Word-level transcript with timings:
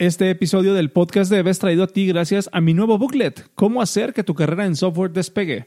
Este 0.00 0.30
episodio 0.30 0.74
del 0.74 0.92
podcast 0.92 1.28
de 1.28 1.50
es 1.50 1.58
traído 1.58 1.82
a 1.82 1.88
ti 1.88 2.06
gracias 2.06 2.48
a 2.52 2.60
mi 2.60 2.72
nuevo 2.72 2.98
booklet, 2.98 3.50
Cómo 3.56 3.82
hacer 3.82 4.14
que 4.14 4.22
tu 4.22 4.32
carrera 4.32 4.64
en 4.64 4.76
software 4.76 5.10
despegue. 5.10 5.66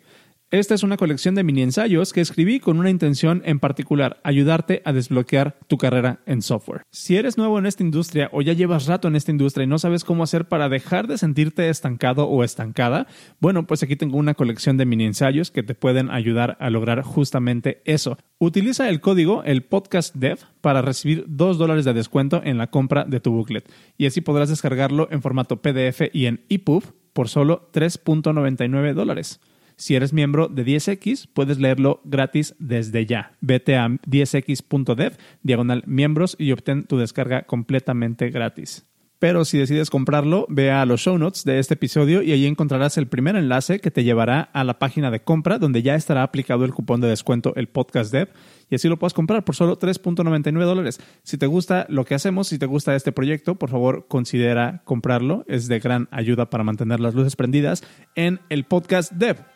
Esta 0.51 0.75
es 0.75 0.83
una 0.83 0.97
colección 0.97 1.33
de 1.33 1.45
mini 1.45 1.61
ensayos 1.61 2.11
que 2.11 2.19
escribí 2.19 2.59
con 2.59 2.77
una 2.77 2.89
intención 2.89 3.41
en 3.45 3.61
particular, 3.61 4.19
ayudarte 4.25 4.81
a 4.83 4.91
desbloquear 4.91 5.57
tu 5.67 5.77
carrera 5.77 6.19
en 6.25 6.41
software. 6.41 6.81
Si 6.91 7.15
eres 7.15 7.37
nuevo 7.37 7.57
en 7.57 7.65
esta 7.65 7.83
industria 7.83 8.29
o 8.33 8.41
ya 8.41 8.51
llevas 8.51 8.85
rato 8.85 9.07
en 9.07 9.15
esta 9.15 9.31
industria 9.31 9.63
y 9.63 9.67
no 9.67 9.79
sabes 9.79 10.03
cómo 10.03 10.23
hacer 10.23 10.49
para 10.49 10.67
dejar 10.67 11.07
de 11.07 11.17
sentirte 11.17 11.69
estancado 11.69 12.27
o 12.27 12.43
estancada, 12.43 13.07
bueno, 13.39 13.65
pues 13.65 13.81
aquí 13.81 13.95
tengo 13.95 14.17
una 14.17 14.33
colección 14.33 14.75
de 14.75 14.85
mini 14.85 15.05
ensayos 15.05 15.51
que 15.51 15.63
te 15.63 15.73
pueden 15.73 16.11
ayudar 16.11 16.57
a 16.59 16.69
lograr 16.69 17.01
justamente 17.01 17.81
eso. 17.85 18.17
Utiliza 18.37 18.89
el 18.89 18.99
código, 18.99 19.45
el 19.45 19.63
podcast 19.63 20.13
dev, 20.15 20.39
para 20.59 20.81
recibir 20.81 21.23
2 21.29 21.59
dólares 21.59 21.85
de 21.85 21.93
descuento 21.93 22.41
en 22.43 22.57
la 22.57 22.67
compra 22.67 23.05
de 23.05 23.21
tu 23.21 23.31
booklet 23.31 23.71
y 23.97 24.05
así 24.05 24.19
podrás 24.19 24.49
descargarlo 24.49 25.07
en 25.11 25.21
formato 25.21 25.61
PDF 25.61 26.09
y 26.11 26.25
en 26.25 26.43
EPUB 26.49 26.83
por 27.13 27.29
solo 27.29 27.69
3.99 27.71 28.93
dólares. 28.93 29.39
Si 29.81 29.95
eres 29.95 30.13
miembro 30.13 30.47
de 30.47 30.63
10X, 30.63 31.27
puedes 31.33 31.57
leerlo 31.57 32.01
gratis 32.03 32.53
desde 32.59 33.07
ya. 33.07 33.31
Vete 33.41 33.77
a 33.77 33.87
10x.dev, 33.87 35.17
diagonal 35.41 35.83
miembros 35.87 36.35
y 36.37 36.51
obtén 36.51 36.83
tu 36.83 36.99
descarga 36.99 37.47
completamente 37.47 38.29
gratis. 38.29 38.85
Pero 39.17 39.43
si 39.43 39.57
decides 39.57 39.89
comprarlo, 39.89 40.45
ve 40.49 40.69
a 40.69 40.85
los 40.85 41.01
show 41.01 41.17
notes 41.17 41.45
de 41.45 41.57
este 41.57 41.73
episodio 41.73 42.21
y 42.21 42.31
allí 42.31 42.45
encontrarás 42.45 42.99
el 42.99 43.07
primer 43.07 43.35
enlace 43.35 43.79
que 43.79 43.89
te 43.89 44.03
llevará 44.03 44.41
a 44.53 44.63
la 44.63 44.77
página 44.77 45.09
de 45.09 45.23
compra 45.23 45.57
donde 45.57 45.81
ya 45.81 45.95
estará 45.95 46.21
aplicado 46.21 46.63
el 46.63 46.75
cupón 46.75 47.01
de 47.01 47.07
descuento 47.07 47.55
el 47.55 47.67
podcast 47.67 48.11
dev 48.11 48.29
y 48.69 48.75
así 48.75 48.87
lo 48.87 48.99
puedes 48.99 49.15
comprar 49.15 49.43
por 49.43 49.55
solo 49.55 49.79
3.99 49.79 50.63
dólares. 50.63 50.99
Si 51.23 51.39
te 51.39 51.47
gusta 51.47 51.87
lo 51.89 52.05
que 52.05 52.13
hacemos, 52.13 52.49
si 52.49 52.59
te 52.59 52.67
gusta 52.67 52.95
este 52.95 53.11
proyecto, 53.11 53.55
por 53.55 53.71
favor 53.71 54.05
considera 54.07 54.83
comprarlo. 54.85 55.43
Es 55.47 55.67
de 55.67 55.79
gran 55.79 56.07
ayuda 56.11 56.51
para 56.51 56.63
mantener 56.63 56.99
las 56.99 57.15
luces 57.15 57.35
prendidas 57.35 57.83
en 58.13 58.39
el 58.49 58.65
podcast 58.65 59.11
dev. 59.13 59.50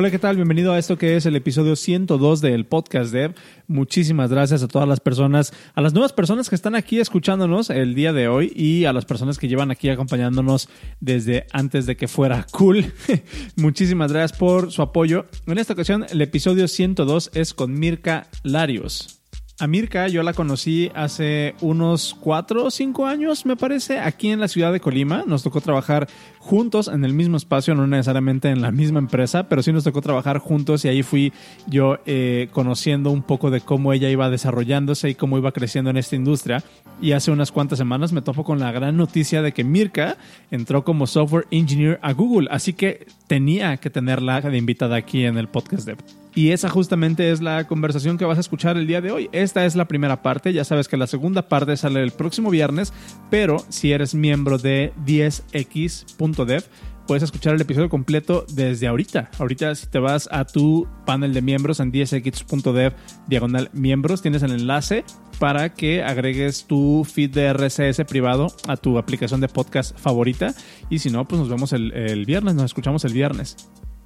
Hola, 0.00 0.10
¿qué 0.10 0.18
tal? 0.18 0.36
Bienvenido 0.36 0.72
a 0.72 0.78
esto 0.78 0.96
que 0.96 1.16
es 1.16 1.26
el 1.26 1.36
episodio 1.36 1.76
102 1.76 2.40
del 2.40 2.64
podcast 2.64 3.12
Dev. 3.12 3.34
Muchísimas 3.66 4.30
gracias 4.30 4.62
a 4.62 4.66
todas 4.66 4.88
las 4.88 4.98
personas, 4.98 5.52
a 5.74 5.82
las 5.82 5.92
nuevas 5.92 6.14
personas 6.14 6.48
que 6.48 6.54
están 6.54 6.74
aquí 6.74 7.00
escuchándonos 7.00 7.68
el 7.68 7.94
día 7.94 8.14
de 8.14 8.26
hoy 8.26 8.50
y 8.56 8.86
a 8.86 8.94
las 8.94 9.04
personas 9.04 9.36
que 9.36 9.46
llevan 9.46 9.70
aquí 9.70 9.90
acompañándonos 9.90 10.70
desde 11.00 11.44
antes 11.52 11.84
de 11.84 11.98
que 11.98 12.08
fuera 12.08 12.46
cool. 12.50 12.94
Muchísimas 13.56 14.10
gracias 14.10 14.38
por 14.38 14.72
su 14.72 14.80
apoyo. 14.80 15.26
En 15.46 15.58
esta 15.58 15.74
ocasión, 15.74 16.06
el 16.08 16.22
episodio 16.22 16.66
102 16.66 17.32
es 17.34 17.52
con 17.52 17.78
Mirka 17.78 18.26
Larios. 18.42 19.19
A 19.60 19.66
Mirka 19.66 20.08
yo 20.08 20.22
la 20.22 20.32
conocí 20.32 20.90
hace 20.94 21.54
unos 21.60 22.16
cuatro 22.18 22.64
o 22.64 22.70
cinco 22.70 23.04
años, 23.04 23.44
me 23.44 23.56
parece, 23.56 23.98
aquí 23.98 24.30
en 24.30 24.40
la 24.40 24.48
ciudad 24.48 24.72
de 24.72 24.80
Colima. 24.80 25.24
Nos 25.26 25.42
tocó 25.42 25.60
trabajar 25.60 26.08
juntos 26.38 26.88
en 26.88 27.04
el 27.04 27.12
mismo 27.12 27.36
espacio, 27.36 27.74
no 27.74 27.86
necesariamente 27.86 28.48
en 28.48 28.62
la 28.62 28.72
misma 28.72 29.00
empresa, 29.00 29.50
pero 29.50 29.62
sí 29.62 29.70
nos 29.70 29.84
tocó 29.84 30.00
trabajar 30.00 30.38
juntos 30.38 30.86
y 30.86 30.88
ahí 30.88 31.02
fui 31.02 31.34
yo 31.66 31.98
eh, 32.06 32.48
conociendo 32.52 33.10
un 33.10 33.20
poco 33.22 33.50
de 33.50 33.60
cómo 33.60 33.92
ella 33.92 34.08
iba 34.08 34.30
desarrollándose 34.30 35.10
y 35.10 35.14
cómo 35.14 35.36
iba 35.36 35.52
creciendo 35.52 35.90
en 35.90 35.98
esta 35.98 36.16
industria. 36.16 36.64
Y 37.02 37.12
hace 37.12 37.30
unas 37.30 37.52
cuantas 37.52 37.78
semanas 37.78 38.14
me 38.14 38.22
topo 38.22 38.44
con 38.44 38.60
la 38.60 38.72
gran 38.72 38.96
noticia 38.96 39.42
de 39.42 39.52
que 39.52 39.62
Mirka 39.62 40.16
entró 40.50 40.84
como 40.84 41.06
software 41.06 41.46
engineer 41.50 42.00
a 42.00 42.14
Google, 42.14 42.48
así 42.50 42.72
que 42.72 43.06
tenía 43.26 43.76
que 43.76 43.90
tenerla 43.90 44.40
de 44.40 44.56
invitada 44.56 44.96
aquí 44.96 45.26
en 45.26 45.36
el 45.36 45.48
podcast 45.48 45.84
de 45.84 45.96
y 46.34 46.50
esa 46.50 46.68
justamente 46.68 47.30
es 47.30 47.40
la 47.40 47.66
conversación 47.66 48.18
que 48.18 48.24
vas 48.24 48.38
a 48.38 48.40
escuchar 48.40 48.76
el 48.76 48.86
día 48.86 49.00
de 49.00 49.10
hoy. 49.10 49.28
Esta 49.32 49.64
es 49.64 49.74
la 49.74 49.88
primera 49.88 50.22
parte, 50.22 50.52
ya 50.52 50.64
sabes 50.64 50.88
que 50.88 50.96
la 50.96 51.06
segunda 51.06 51.48
parte 51.48 51.76
sale 51.76 52.02
el 52.02 52.12
próximo 52.12 52.50
viernes, 52.50 52.92
pero 53.30 53.64
si 53.68 53.92
eres 53.92 54.14
miembro 54.14 54.58
de 54.58 54.92
10x.dev, 55.04 56.64
puedes 57.06 57.24
escuchar 57.24 57.54
el 57.54 57.60
episodio 57.60 57.88
completo 57.88 58.44
desde 58.52 58.86
ahorita. 58.86 59.30
Ahorita 59.38 59.74
si 59.74 59.88
te 59.88 59.98
vas 59.98 60.28
a 60.30 60.44
tu 60.44 60.86
panel 61.04 61.34
de 61.34 61.42
miembros 61.42 61.80
en 61.80 61.90
10x.dev 61.90 62.92
diagonal 63.26 63.68
miembros, 63.72 64.22
tienes 64.22 64.44
el 64.44 64.52
enlace 64.52 65.04
para 65.40 65.72
que 65.74 66.04
agregues 66.04 66.66
tu 66.66 67.04
feed 67.10 67.30
de 67.30 67.52
RSS 67.52 68.04
privado 68.04 68.48
a 68.68 68.76
tu 68.76 68.98
aplicación 68.98 69.40
de 69.40 69.48
podcast 69.48 69.98
favorita. 69.98 70.54
Y 70.90 71.00
si 71.00 71.10
no, 71.10 71.26
pues 71.26 71.40
nos 71.40 71.48
vemos 71.48 71.72
el, 71.72 71.92
el 71.92 72.26
viernes, 72.26 72.54
nos 72.54 72.66
escuchamos 72.66 73.04
el 73.04 73.14
viernes. 73.14 73.56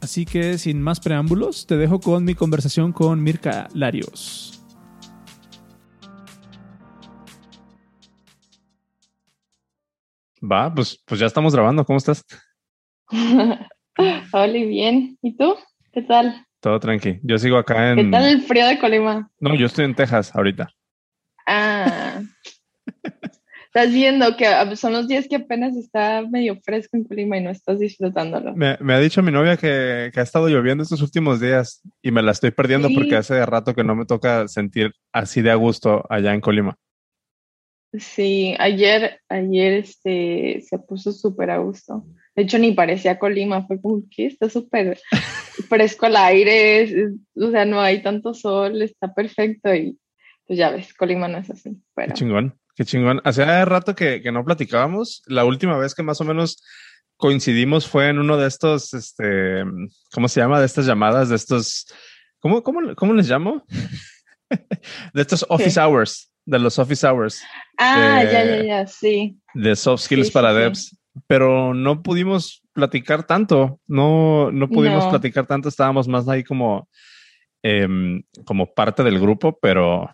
Así 0.05 0.27
que 0.27 0.59
sin 0.59 0.83
más 0.83 1.01
preámbulos, 1.01 1.67
te 1.67 1.79
dejo 1.79 1.99
con 1.99 2.25
mi 2.25 2.35
conversación 2.35 2.93
con 2.93 3.23
Mirka 3.23 3.69
Larios. 3.73 4.63
Va, 10.43 10.75
pues, 10.75 11.03
pues 11.07 11.19
ya 11.19 11.27
estamos 11.27 11.55
grabando. 11.55 11.87
¿Cómo 11.87 11.97
estás? 11.97 12.23
Hola, 14.33 14.53
bien. 14.53 15.17
¿Y 15.23 15.39
tú? 15.39 15.57
¿Qué 15.91 16.03
tal? 16.03 16.47
Todo 16.61 16.79
tranqui. 16.79 17.21
Yo 17.23 17.39
sigo 17.39 17.57
acá 17.57 17.93
en. 17.93 17.97
¿Qué 17.97 18.11
tal 18.11 18.25
el 18.27 18.43
frío 18.43 18.67
de 18.67 18.79
Colima? 18.79 19.31
No, 19.41 19.55
yo 19.55 19.65
estoy 19.65 19.87
en 19.87 19.95
Texas 19.95 20.37
ahorita. 20.37 20.69
Ah. 21.47 22.21
Estás 23.75 23.93
viendo 23.93 24.37
que 24.37 24.47
ah, 24.47 24.77
son 24.77 24.93
los 24.93 25.09
días 25.09 25.27
que 25.29 25.35
apenas 25.35 25.77
está 25.77 26.23
medio 26.31 26.57
fresco 26.61 26.97
en 26.97 27.03
Colima 27.03 27.39
y 27.39 27.43
no 27.43 27.51
estás 27.51 27.81
disfrutándolo. 27.81 28.55
Me, 28.55 28.77
ha 28.95 29.01
dicho 29.01 29.21
mi 29.21 29.33
novia 29.33 29.57
que, 29.57 30.13
ha 30.15 30.23
estado 30.23 30.49
lloviendo 30.49 30.85
estos 30.85 31.03
últimos 31.03 31.41
días 31.41 31.83
y 32.01 32.13
me 32.13 32.23
la 32.23 32.31
estoy 32.31 32.53
perdiendo 32.53 32.89
porque 32.95 33.17
hace 33.17 33.45
rato 33.45 33.75
que 33.75 33.83
no 33.83 33.97
me 33.97 34.07
toca 34.07 34.47
sentir 34.47 34.93
así 35.13 35.43
de 35.43 35.51
a 35.51 35.57
gusto 35.57 36.05
allá 36.09 36.33
en 36.33 36.41
Colima. 36.41 36.77
Sí, 37.99 38.55
ayer, 38.61 39.21
ayer 39.29 39.73
este, 39.73 40.63
se 40.65 40.79
puso 40.79 41.11
súper 41.11 41.51
a 41.51 41.59
gusto. 41.59 42.05
De 42.37 42.45
hecho, 42.45 42.59
ni 42.59 42.73
parecía 42.73 43.19
Colima, 43.19 43.67
fue 43.67 43.81
como 43.81 44.03
que 44.09 44.27
está 44.27 44.49
súper 44.49 45.01
fresco 45.69 46.07
el 46.07 46.17
aire, 46.17 47.09
o 47.35 47.51
sea, 47.51 47.65
no 47.65 47.81
hay 47.81 48.03
tanto 48.03 48.35
sol, 48.35 48.83
está 48.83 49.13
perfecto 49.13 49.75
y 49.75 49.99
pues 50.47 50.59
ya 50.59 50.71
ves, 50.71 50.95
Colima 50.95 51.27
no 51.27 51.39
es 51.39 51.51
así. 51.51 51.77
Pero... 51.95 52.15
chingón. 52.15 52.57
Qué 52.77 52.85
chingón. 52.85 53.21
Hacía 53.25 53.65
rato 53.65 53.95
que, 53.95 54.21
que, 54.21 54.33
no 54.33 54.45
platicábamos. 54.45 55.23
La 55.27 55.45
última 55.45 55.77
vez 55.79 55.95
que 55.95 56.03
más 56.03 56.21
o 56.21 56.25
menos 56.25 56.63
coincidimos 57.17 57.87
fue 57.87 58.09
en 58.09 58.19
uno 58.19 58.37
de 58.37 58.49
estos, 58.49 58.93
este, 58.95 59.63
¿cómo 60.13 60.29
se 60.29 60.41
llama? 60.41 60.59
De 60.59 60.67
estas 60.67 60.87
llamadas, 60.87 61.29
de 61.29 61.37
estos, 61.37 61.87
¿cómo, 62.41 62.63
cómo, 62.63 62.95
cómo 62.97 63.15
les 63.15 63.29
llamo? 63.29 63.65
de 65.15 65.23
estos 65.23 65.47
office 65.49 65.81
hours, 65.81 66.31
de 66.45 66.59
los 66.59 66.79
office 66.79 67.07
hours. 67.07 67.43
Ah, 67.79 68.23
ya, 68.25 68.45
ya, 68.45 68.65
ya, 68.65 68.87
sí. 68.87 69.39
De 69.55 69.77
soft 69.77 70.05
skills 70.05 70.31
para 70.31 70.53
devs. 70.53 70.97
Pero 71.29 71.75
no 71.75 72.03
pudimos 72.03 72.65
platicar 72.73 73.25
tanto. 73.25 73.79
No, 73.87 74.51
no 74.51 74.69
pudimos 74.69 75.07
platicar 75.07 75.47
tanto. 75.47 75.69
Estábamos 75.69 76.09
más 76.09 76.29
ahí 76.29 76.43
como, 76.43 76.89
em, 77.63 78.25
como 78.45 78.75
parte 78.75 79.05
del 79.05 79.21
grupo, 79.21 79.57
pero 79.63 80.11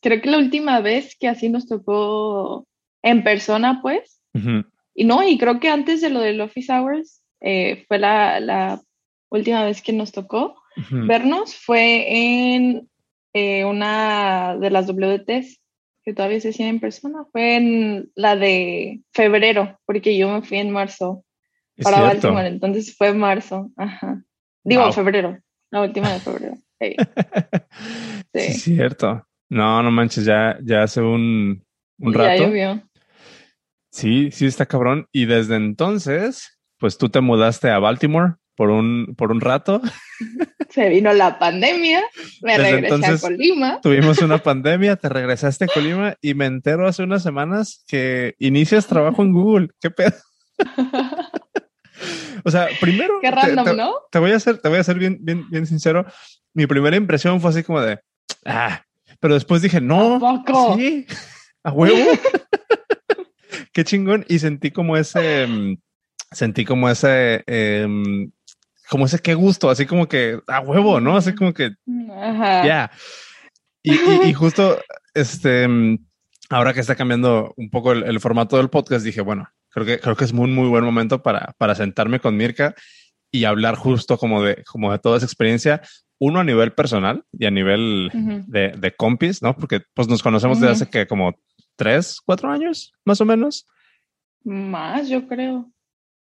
creo 0.00 0.20
que 0.20 0.30
la 0.30 0.38
última 0.38 0.80
vez 0.80 1.16
que 1.18 1.28
así 1.28 1.48
nos 1.48 1.68
tocó 1.68 2.66
en 3.02 3.22
persona, 3.22 3.80
pues, 3.82 4.20
y 4.94 5.04
no, 5.04 5.26
y 5.26 5.38
creo 5.38 5.60
que 5.60 5.68
antes 5.68 6.00
de 6.00 6.10
lo 6.10 6.20
del 6.20 6.40
Office 6.40 6.72
Hours, 6.72 7.22
eh, 7.40 7.84
fue 7.88 7.98
la, 7.98 8.80
última 9.30 9.64
vez 9.64 9.80
que 9.80 9.92
nos 9.92 10.12
tocó 10.12 10.56
vernos, 10.90 11.54
fue 11.54 12.56
en 12.56 12.88
eh, 13.32 13.64
una 13.64 14.56
de 14.56 14.70
las 14.70 14.88
WTs 14.88 15.60
que 16.02 16.14
todavía 16.14 16.40
se 16.40 16.50
hacía 16.50 16.68
en 16.68 16.80
persona, 16.80 17.24
fue 17.30 17.56
en 17.56 18.10
la 18.14 18.34
de 18.36 19.02
febrero, 19.12 19.78
porque 19.86 20.16
yo 20.16 20.28
me 20.32 20.42
fui 20.42 20.58
en 20.58 20.70
marzo 20.70 21.24
para 21.82 22.00
Baltimore, 22.00 22.48
entonces 22.48 22.96
fue 22.96 23.12
marzo, 23.14 23.70
ajá. 23.76 24.22
Digo, 24.64 24.92
febrero, 24.92 25.38
la 25.70 25.82
última 25.82 26.12
de 26.12 26.20
febrero. 26.20 26.56
Sí. 26.82 26.96
sí. 28.32 28.52
cierto. 28.54 29.26
No, 29.50 29.82
no 29.82 29.90
manches, 29.90 30.24
ya, 30.24 30.56
ya 30.62 30.84
hace 30.84 31.02
un, 31.02 31.64
un 31.98 32.14
rato. 32.14 32.28
Ya 32.28 32.46
llovió. 32.46 32.82
Sí, 33.90 34.30
sí 34.30 34.46
está 34.46 34.66
cabrón. 34.66 35.08
Y 35.12 35.26
desde 35.26 35.56
entonces, 35.56 36.60
pues 36.78 36.96
tú 36.96 37.08
te 37.08 37.20
mudaste 37.20 37.68
a 37.68 37.80
Baltimore 37.80 38.34
por 38.56 38.70
un, 38.70 39.14
por 39.16 39.32
un 39.32 39.40
rato. 39.40 39.82
Se 40.70 40.88
vino 40.88 41.12
la 41.12 41.38
pandemia, 41.40 42.00
me 42.42 42.56
regresé 42.56 43.06
a 43.06 43.18
Colima. 43.18 43.80
Tuvimos 43.80 44.18
una 44.22 44.38
pandemia, 44.38 44.94
te 44.94 45.08
regresaste 45.08 45.64
a 45.64 45.68
Colima 45.68 46.14
y 46.20 46.34
me 46.34 46.46
entero 46.46 46.86
hace 46.86 47.02
unas 47.02 47.24
semanas 47.24 47.82
que 47.88 48.36
inicias 48.38 48.86
trabajo 48.86 49.22
en 49.22 49.32
Google. 49.32 49.68
¿Qué 49.80 49.90
pedo? 49.90 50.14
o 52.44 52.50
sea, 52.52 52.68
primero. 52.80 53.14
Qué 53.20 53.32
random, 53.32 53.76
¿no? 53.76 53.94
Te 54.12 54.20
voy 54.20 54.30
a 54.30 54.36
hacer, 54.36 54.58
te 54.58 54.68
voy 54.68 54.78
a 54.78 54.84
ser 54.84 54.96
bien, 54.96 55.18
bien, 55.20 55.50
bien 55.50 55.66
sincero. 55.66 56.06
Mi 56.54 56.68
primera 56.68 56.94
impresión 56.94 57.40
fue 57.40 57.50
así 57.50 57.64
como 57.64 57.80
de, 57.80 57.98
ah, 58.44 58.84
pero 59.20 59.34
después 59.34 59.62
dije, 59.62 59.80
no, 59.80 60.18
sí, 60.76 61.06
a 61.62 61.72
huevo. 61.72 62.10
Qué 63.72 63.84
chingón. 63.84 64.24
Y 64.28 64.38
sentí 64.38 64.70
como 64.70 64.96
ese, 64.96 65.46
mm, 65.46 65.76
sentí 66.32 66.64
como 66.64 66.88
ese, 66.88 67.44
em, 67.46 68.30
como 68.88 69.06
ese 69.06 69.20
qué 69.20 69.34
gusto, 69.34 69.70
así 69.70 69.86
como 69.86 70.08
que 70.08 70.40
a 70.48 70.60
huevo, 70.60 71.00
¿no? 71.00 71.16
Así 71.16 71.34
como 71.34 71.54
que 71.54 71.70
ya. 71.86 72.90
Y, 73.82 74.32
justo 74.34 74.78
este, 75.14 75.66
ahora 76.50 76.74
que 76.74 76.80
está 76.80 76.96
cambiando 76.96 77.54
un 77.56 77.70
poco 77.70 77.92
el, 77.92 78.20
formato 78.20 78.56
del 78.56 78.68
podcast, 78.68 79.04
dije, 79.04 79.20
bueno, 79.20 79.48
creo 79.70 79.86
que, 79.86 79.98
creo 80.00 80.16
que 80.16 80.24
es 80.24 80.32
muy, 80.32 80.50
muy 80.50 80.68
buen 80.68 80.84
momento 80.84 81.22
para, 81.22 81.54
para 81.56 81.74
sentarme 81.74 82.20
con 82.20 82.36
Mirka 82.36 82.74
y 83.30 83.44
hablar 83.44 83.76
justo 83.76 84.18
como 84.18 84.42
de, 84.42 84.62
como 84.64 84.92
de 84.92 84.98
toda 84.98 85.16
esa 85.16 85.26
experiencia, 85.26 85.82
uno 86.20 86.40
a 86.40 86.44
nivel 86.44 86.72
personal 86.72 87.24
y 87.32 87.46
a 87.46 87.50
nivel 87.50 88.10
de, 88.46 88.72
de, 88.76 88.94
compis, 88.94 89.42
¿no? 89.42 89.56
Porque 89.56 89.80
pues 89.94 90.06
nos 90.06 90.22
conocemos 90.22 90.60
desde 90.60 90.72
hace 90.72 90.88
que 90.88 91.06
como 91.06 91.34
tres, 91.76 92.20
cuatro 92.24 92.50
años, 92.50 92.92
más 93.06 93.20
o 93.22 93.24
menos. 93.24 93.66
Más, 94.44 95.08
yo 95.08 95.26
creo. 95.26 95.72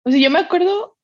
O 0.05 0.11
sea, 0.11 0.21
yo 0.21 0.31
me 0.31 0.41
acuerdo 0.41 0.99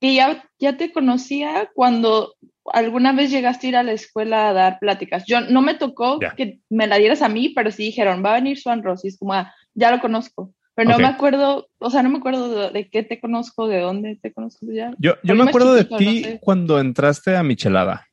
que 0.00 0.14
ya, 0.14 0.42
ya 0.58 0.78
te 0.78 0.90
conocía 0.90 1.70
cuando 1.74 2.34
alguna 2.72 3.12
vez 3.12 3.30
llegaste 3.30 3.66
a 3.66 3.70
ir 3.70 3.76
a 3.76 3.82
la 3.82 3.92
escuela 3.92 4.48
a 4.48 4.52
dar 4.54 4.78
pláticas. 4.78 5.24
Yo 5.26 5.42
no 5.42 5.60
me 5.60 5.74
tocó 5.74 6.18
que 6.36 6.60
me 6.70 6.86
la 6.86 6.96
dieras 6.96 7.20
a 7.20 7.28
mí, 7.28 7.50
pero 7.50 7.70
sí 7.70 7.84
dijeron, 7.84 8.24
va 8.24 8.32
a 8.32 8.36
venir 8.36 8.58
Swan 8.58 8.82
Ross. 8.82 9.04
Y 9.04 9.08
es 9.08 9.18
como, 9.18 9.34
ah, 9.34 9.52
ya 9.74 9.90
lo 9.90 10.00
conozco. 10.00 10.54
Pero 10.74 10.92
no 10.92 10.98
me 10.98 11.08
acuerdo, 11.08 11.68
o 11.78 11.90
sea, 11.90 12.02
no 12.02 12.08
me 12.08 12.18
acuerdo 12.18 12.70
de, 12.70 12.88
qué 12.88 13.02
te 13.02 13.20
conozco, 13.20 13.68
de 13.68 13.80
dónde 13.80 14.16
te 14.16 14.32
conozco 14.32 14.64
ya. 14.72 14.94
Yo, 14.98 15.16
yo 15.22 15.34
me 15.34 15.44
acuerdo 15.44 15.74
de 15.74 15.84
ti 15.84 16.38
cuando 16.40 16.80
entraste 16.80 17.36
a 17.36 17.42
Michelada. 17.42 18.06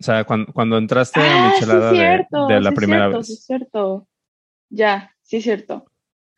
O 0.00 0.04
sea, 0.04 0.24
cuando, 0.24 0.52
cuando 0.52 0.78
entraste 0.78 1.20
a 1.20 1.48
ah, 1.48 1.52
Michelada 1.52 1.92
de, 1.92 2.60
la 2.60 2.72
primera 2.72 3.04
cierto, 3.04 3.18
vez. 3.18 3.26
Sí, 3.26 3.36
cierto. 3.36 4.08
Ya, 4.70 5.14
sí, 5.22 5.38
es 5.38 5.44
cierto. 5.44 5.90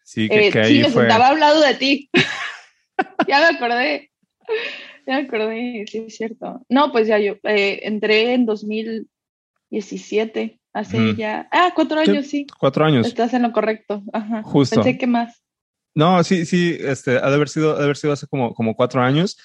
Sí, 0.02 0.28
que, 0.28 0.48
eh, 0.48 0.60
ahí 0.60 0.76
sí, 0.76 0.82
me 0.82 0.90
fue... 0.90 1.02
sentaba 1.02 1.28
hablando 1.28 1.60
de 1.60 1.74
ti. 1.74 2.10
ya 3.28 3.40
me 3.40 3.46
acordé. 3.56 4.10
Ya 5.06 5.16
me 5.16 5.22
acordé, 5.22 5.84
sí, 5.86 6.04
es 6.06 6.16
cierto. 6.16 6.64
No, 6.68 6.92
pues 6.92 7.08
ya 7.08 7.18
yo 7.18 7.36
eh, 7.44 7.80
entré 7.82 8.34
en 8.34 8.44
2017, 8.46 10.60
hace 10.72 11.14
ya. 11.14 11.48
Ah, 11.50 11.72
cuatro 11.74 12.00
años, 12.00 12.26
sí. 12.26 12.46
Cuatro 12.58 12.84
años. 12.84 13.06
Estás 13.06 13.32
en 13.34 13.42
lo 13.42 13.52
correcto. 13.52 14.02
Ajá. 14.12 14.42
Justo. 14.42 14.76
Pensé 14.76 14.98
que 14.98 15.06
más. 15.06 15.42
No, 15.94 16.22
sí, 16.22 16.44
sí, 16.46 16.76
este, 16.80 17.18
ha 17.18 17.28
de 17.28 17.34
haber 17.34 17.48
sido, 17.48 17.74
ha 17.74 17.78
de 17.78 17.84
haber 17.84 17.96
sido 17.96 18.12
hace 18.12 18.28
como, 18.28 18.54
como 18.54 18.76
cuatro 18.76 19.02
años, 19.02 19.36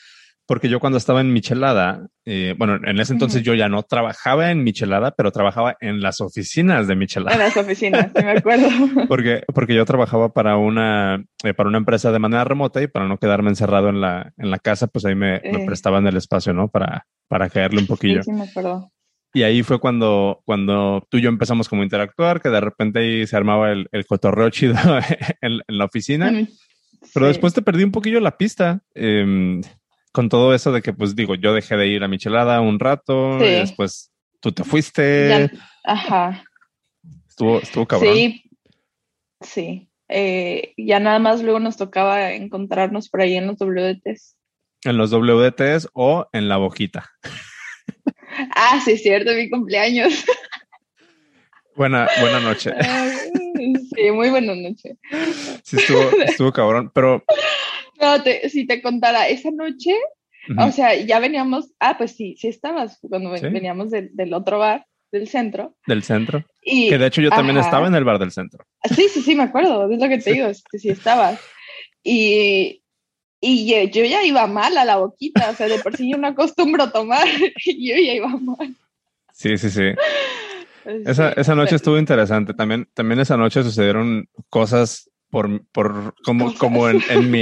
porque 0.48 0.70
yo 0.70 0.80
cuando 0.80 0.98
estaba 0.98 1.22
en 1.22 1.34
Michelada, 1.34 2.08
eh, 2.26 2.54
bueno, 2.58 2.80
en 2.84 3.00
ese 3.00 3.14
entonces 3.14 3.42
yo 3.42 3.54
ya 3.54 3.68
no 3.68 3.84
trabajaba 3.84 4.52
en 4.52 4.64
Michelada, 4.64 5.12
pero 5.12 5.32
trabajaba 5.32 5.76
en 5.80 6.02
las 6.02 6.22
oficinas 6.22 6.88
de 6.88 6.96
Michelada. 6.96 7.36
En 7.36 7.40
las 7.40 7.58
oficinas, 7.58 8.12
sí 8.16 8.24
me 8.24 8.32
acuerdo. 8.32 8.68
porque, 9.08 9.44
porque 9.54 9.74
yo 9.74 9.86
trabajaba 9.86 10.34
para 10.34 10.58
una, 10.58 11.24
eh, 11.44 11.54
para 11.54 11.70
una 11.70 11.80
empresa 11.80 12.12
de 12.12 12.20
manera 12.20 12.44
remota 12.44 12.82
y 12.82 12.88
para 12.88 13.08
no 13.08 13.18
quedarme 13.18 13.50
encerrado 13.50 13.90
en 13.90 14.02
la, 14.02 14.34
en 14.38 14.52
la 14.52 14.60
casa, 14.60 14.88
pues 14.88 15.06
ahí 15.06 15.16
me, 15.16 15.42
me 15.44 15.66
prestaban 15.66 16.06
el 16.08 16.18
espacio, 16.18 16.54
¿no? 16.54 16.68
Para, 16.68 17.08
para 17.28 17.50
caerle 17.50 17.82
un 17.82 17.88
poquillo. 17.88 18.22
Sí, 18.22 18.32
sí 18.32 18.38
me 18.38 18.44
acuerdo. 18.44 18.92
Y 19.36 19.44
ahí 19.44 19.64
fue 19.64 19.80
cuando, 19.80 20.42
cuando 20.46 21.06
tú 21.10 21.18
y 21.18 21.22
yo 21.22 21.28
empezamos 21.28 21.68
como 21.68 21.82
a 21.82 21.86
interactuar, 21.86 22.42
que 22.42 22.48
de 22.48 22.62
repente 22.62 23.00
ahí 23.00 23.28
se 23.28 23.36
armaba 23.36 23.70
el, 23.72 23.90
el 23.92 24.06
cotorreo 24.06 24.50
chido 24.50 24.76
en, 25.42 25.60
la 25.68 25.84
oficina. 25.84 26.32
Pero 27.14 27.28
después 27.28 27.54
te 27.54 27.62
perdí 27.62 27.84
un 27.84 27.92
poquillo 27.92 28.22
la 28.22 28.38
pista 28.38 28.82
em, 28.94 29.62
con 30.16 30.30
todo 30.30 30.56
eso 30.56 30.72
de 30.72 30.82
que, 30.82 30.94
pues 30.94 31.14
digo, 31.14 31.36
yo 31.36 31.54
dejé 31.54 31.76
de 31.76 31.88
ir 31.88 32.02
a 32.02 32.08
Michelada 32.08 32.62
un 32.62 32.80
rato 32.80 33.36
y 33.46 33.50
después 33.50 34.14
tú 34.40 34.54
te 34.54 34.64
fuiste. 34.64 35.52
ajá. 35.84 36.46
Estuvo, 37.28 37.60
estuvo 37.60 37.86
cabrón. 37.86 38.14
Sí, 38.14 38.50
sí. 39.42 39.90
Eh, 40.08 40.74
ya 40.78 41.02
nada 41.02 41.20
más 41.20 41.44
luego 41.44 41.60
nos 41.60 41.76
tocaba 41.76 42.32
encontrarnos 42.32 43.10
por 43.10 43.20
ahí 43.20 43.36
en 43.36 43.48
los 43.48 43.58
WDTs. 43.60 44.38
En 44.86 44.98
los 44.98 45.12
WDTs 45.12 45.90
o 45.92 46.30
en 46.32 46.48
la 46.48 46.58
boquita. 46.58 47.12
Ah, 48.56 48.82
sí, 48.84 48.92
es 48.94 49.04
cierto, 49.04 49.34
mi 49.34 49.50
cumpleaños. 49.50 50.26
Buena, 51.76 52.08
buena 52.22 52.40
noche. 52.40 52.72
Sí, 53.96 54.12
muy 54.12 54.30
buena 54.30 54.56
noche. 54.56 54.98
Sí, 55.64 55.78
estuvo, 55.78 56.02
estuvo 56.22 56.52
cabrón, 56.52 56.92
pero... 56.94 57.24
No, 58.06 58.24
si 58.50 58.68
te 58.68 58.82
contara, 58.82 59.28
esa 59.28 59.52
noche, 59.52 59.96
o 60.58 60.72
sea, 60.72 60.96
ya 60.96 61.20
veníamos, 61.20 61.72
ah, 61.80 61.98
pues 61.98 62.16
sí, 62.16 62.36
sí 62.38 62.48
estabas 62.48 63.00
cuando 63.02 63.32
veníamos 63.32 63.92
del, 63.92 64.34
otro 64.34 64.60
bar, 64.60 64.86
del 65.12 65.28
centro. 65.28 65.76
Del 65.88 66.04
centro. 66.04 66.46
Y, 66.62 66.90
que 66.90 66.98
de 66.98 67.08
hecho 67.08 67.22
yo 67.22 67.30
también 67.30 67.58
estaba 67.58 67.88
en 67.88 67.96
el 67.96 68.04
bar 68.04 68.20
del 68.20 68.32
centro. 68.32 68.66
Sí, 68.96 69.08
sí, 69.10 69.22
sí, 69.22 69.36
me 69.36 69.44
acuerdo, 69.44 69.90
es 69.92 70.00
lo 70.00 70.10
que 70.10 70.20
te 70.20 70.34
digo, 70.34 70.48
que 70.70 70.80
sí 70.80 70.90
estabas. 70.90 71.40
Y, 72.04 72.84
y 73.42 73.90
yo 73.90 74.06
ya 74.06 74.24
iba 74.24 74.46
mal 74.48 74.78
a 74.78 74.86
la 74.86 74.98
boquita, 74.98 75.50
o 75.50 75.56
sea, 75.56 75.68
de 75.68 75.80
por 75.80 75.96
sí 75.98 76.12
yo 76.12 76.18
no 76.18 76.28
acostumbro 76.28 76.92
tomar 76.92 77.28
y 77.66 77.90
yo 77.90 77.96
ya 77.96 78.14
iba 78.14 78.28
mal. 78.28 78.76
Sí, 79.34 79.58
sí, 79.58 79.70
sí. 79.70 79.84
Esa, 80.86 81.32
esa 81.32 81.56
noche 81.56 81.76
estuvo 81.76 81.98
interesante. 81.98 82.54
También, 82.54 82.88
también 82.94 83.20
esa 83.20 83.38
noche 83.38 83.64
sucedieron 83.64 84.30
cosas 84.50 85.10
por, 85.36 85.68
por 85.74 86.16
como, 86.24 86.56
como 86.56 86.88
en, 86.88 87.02
en, 87.10 87.30
mi, 87.30 87.40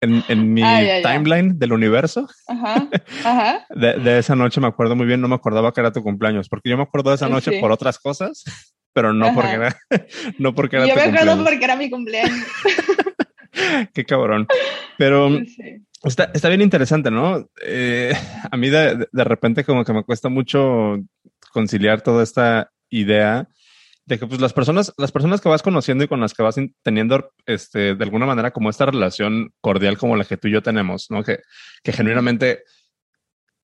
en, 0.00 0.22
en 0.28 0.54
mi 0.54 0.62
timeline 1.02 1.58
del 1.58 1.72
universo. 1.72 2.28
Ajá, 2.46 2.88
ajá. 3.24 3.66
De, 3.70 3.94
de, 3.94 4.20
esa 4.20 4.36
noche 4.36 4.60
me 4.60 4.68
acuerdo 4.68 4.94
muy 4.94 5.04
bien, 5.04 5.20
no 5.20 5.26
me 5.26 5.34
acordaba 5.34 5.72
que 5.72 5.80
era 5.80 5.90
tu 5.90 6.04
cumpleaños, 6.04 6.48
porque 6.48 6.70
yo 6.70 6.76
me 6.76 6.84
acuerdo 6.84 7.10
de 7.10 7.16
esa 7.16 7.28
noche 7.28 7.58
por 7.58 7.72
otras 7.72 7.98
cosas, 7.98 8.44
pero 8.92 9.12
no 9.12 9.34
porque 9.34 9.50
era, 9.50 9.76
no 10.38 10.54
porque 10.54 10.76
era 10.76 10.86
yo 10.86 10.94
tu 10.94 11.00
me 11.00 11.06
acuerdo 11.06 11.42
porque 11.42 11.64
era 11.64 11.74
mi 11.74 11.90
cumpleaños. 11.90 12.46
Qué 13.92 14.04
cabrón. 14.04 14.46
Pero 14.96 15.40
está, 16.04 16.30
está, 16.32 16.48
bien 16.48 16.62
interesante, 16.62 17.10
¿no? 17.10 17.48
Eh, 17.60 18.14
a 18.48 18.56
mí 18.56 18.70
de, 18.70 19.08
de, 19.10 19.24
repente 19.24 19.64
como 19.64 19.84
que 19.84 19.92
me 19.92 20.04
cuesta 20.04 20.28
mucho 20.28 20.98
conciliar 21.52 22.00
toda 22.00 22.22
esta 22.22 22.70
idea 22.90 23.48
de 24.08 24.18
que 24.18 24.26
pues 24.26 24.40
las 24.40 24.54
personas, 24.54 24.94
las 24.96 25.12
personas 25.12 25.42
que 25.42 25.50
vas 25.50 25.62
conociendo 25.62 26.02
y 26.02 26.08
con 26.08 26.20
las 26.20 26.32
que 26.32 26.42
vas 26.42 26.56
teniendo 26.82 27.30
este, 27.44 27.94
de 27.94 28.04
alguna 28.04 28.24
manera 28.24 28.52
como 28.52 28.70
esta 28.70 28.86
relación 28.86 29.52
cordial 29.60 29.98
como 29.98 30.16
la 30.16 30.24
que 30.24 30.38
tú 30.38 30.48
y 30.48 30.52
yo 30.52 30.62
tenemos, 30.62 31.10
¿no? 31.10 31.22
Que, 31.22 31.40
que 31.82 31.92
genuinamente 31.92 32.64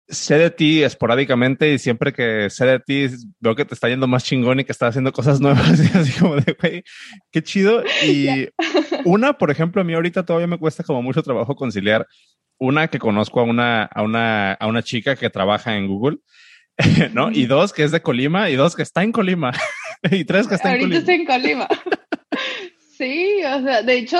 sé 0.09 0.39
de 0.39 0.50
ti 0.50 0.83
esporádicamente 0.83 1.73
y 1.73 1.79
siempre 1.79 2.12
que 2.12 2.50
sé 2.50 2.67
de 2.67 2.81
ti 2.81 3.06
veo 3.39 3.55
que 3.55 3.65
te 3.65 3.75
está 3.75 3.89
yendo 3.89 4.09
más 4.09 4.25
chingón 4.25 4.59
y 4.59 4.65
que 4.65 4.73
estás 4.73 4.91
haciendo 4.91 5.12
cosas 5.12 5.41
nuevas 5.41 5.79
y 5.79 5.97
así 5.97 6.21
como 6.21 6.35
de, 6.35 6.56
güey, 6.61 6.83
qué 7.31 7.43
chido. 7.43 7.85
Y 8.05 8.49
una, 9.05 9.35
por 9.35 9.53
ejemplo, 9.53 9.81
a 9.81 9.85
mí 9.85 9.95
ahorita 9.95 10.25
todavía 10.25 10.49
me 10.49 10.59
cuesta 10.59 10.83
como 10.83 11.03
mucho 11.03 11.23
trabajo 11.23 11.55
conciliar 11.55 12.09
una 12.59 12.88
que 12.88 12.99
conozco 12.99 13.38
a 13.38 13.45
una, 13.45 13.85
a 13.85 14.03
una, 14.03 14.55
a 14.55 14.67
una 14.67 14.83
chica 14.83 15.14
que 15.14 15.31
trabaja 15.31 15.76
en 15.76 15.87
Google, 15.87 16.19
¿no? 17.12 17.31
Y 17.31 17.47
dos 17.47 17.73
que 17.73 17.85
es 17.85 17.91
de 17.91 18.02
Colima 18.02 18.50
y 18.50 18.57
dos 18.57 18.75
que 18.75 18.83
está 18.83 19.02
en 19.02 19.12
Colima 19.12 19.52
y 20.11 20.25
tres 20.25 20.47
que 20.47 20.55
está 20.55 20.75
en 20.75 20.81
Colima. 20.81 20.97
Ahorita 20.97 21.12
estoy 21.12 21.14
en 21.14 21.26
Colima. 21.26 21.69
Sí, 22.95 23.41
o 23.43 23.62
sea, 23.62 23.83
de 23.83 23.95
hecho, 23.95 24.19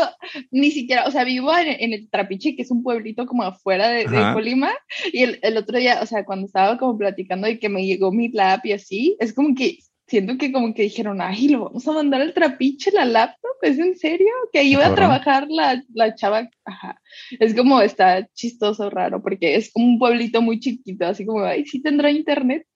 ni 0.51 0.73
siquiera, 0.73 1.07
o 1.07 1.11
sea, 1.13 1.23
vivo 1.23 1.57
en, 1.57 1.93
el 1.93 2.09
Trapiche, 2.11 2.57
que 2.57 2.63
es 2.63 2.71
un 2.73 2.83
pueblito 2.83 3.27
como 3.27 3.45
afuera 3.45 3.89
de, 3.89 4.07
Colima, 4.33 4.73
y 5.13 5.23
el, 5.23 5.39
el, 5.43 5.57
otro 5.57 5.79
día, 5.79 6.01
o 6.03 6.07
sea, 6.07 6.25
cuando 6.25 6.47
estaba 6.47 6.79
como 6.79 6.99
platicando 6.99 7.47
de 7.47 7.61
que 7.61 7.69
me 7.69 7.87
llegó 7.87 8.11
mi 8.11 8.29
lap 8.33 8.67
y 8.67 8.73
así, 8.73 9.17
es 9.21 9.35
como 9.35 9.55
que 9.55 9.79
siento 10.13 10.37
que 10.37 10.53
como 10.53 10.75
que 10.75 10.83
dijeron, 10.83 11.23
ay, 11.23 11.49
lo 11.49 11.65
vamos 11.65 11.89
a 11.89 11.93
mandar 11.93 12.21
al 12.21 12.35
Trapiche, 12.35 12.91
la 12.91 13.07
laptop, 13.07 13.57
¿es 13.63 13.79
en 13.79 13.97
serio? 13.97 14.29
Que 14.53 14.63
iba 14.63 14.85
a 14.85 14.95
trabajar 14.95 15.47
la, 15.49 15.83
la 15.95 16.15
chava, 16.15 16.51
ajá, 16.67 17.01
es 17.41 17.55
como, 17.55 17.81
está 17.81 18.29
chistoso, 18.35 18.91
raro, 18.91 19.23
porque 19.23 19.57
es 19.57 19.73
como 19.73 19.87
un 19.87 19.99
pueblito 19.99 20.43
muy 20.43 20.61
chiquito, 20.61 21.07
así 21.07 21.25
como, 21.25 21.43
ay, 21.43 21.65
sí 21.65 21.81
tendrá 21.81 22.11
internet, 22.11 22.67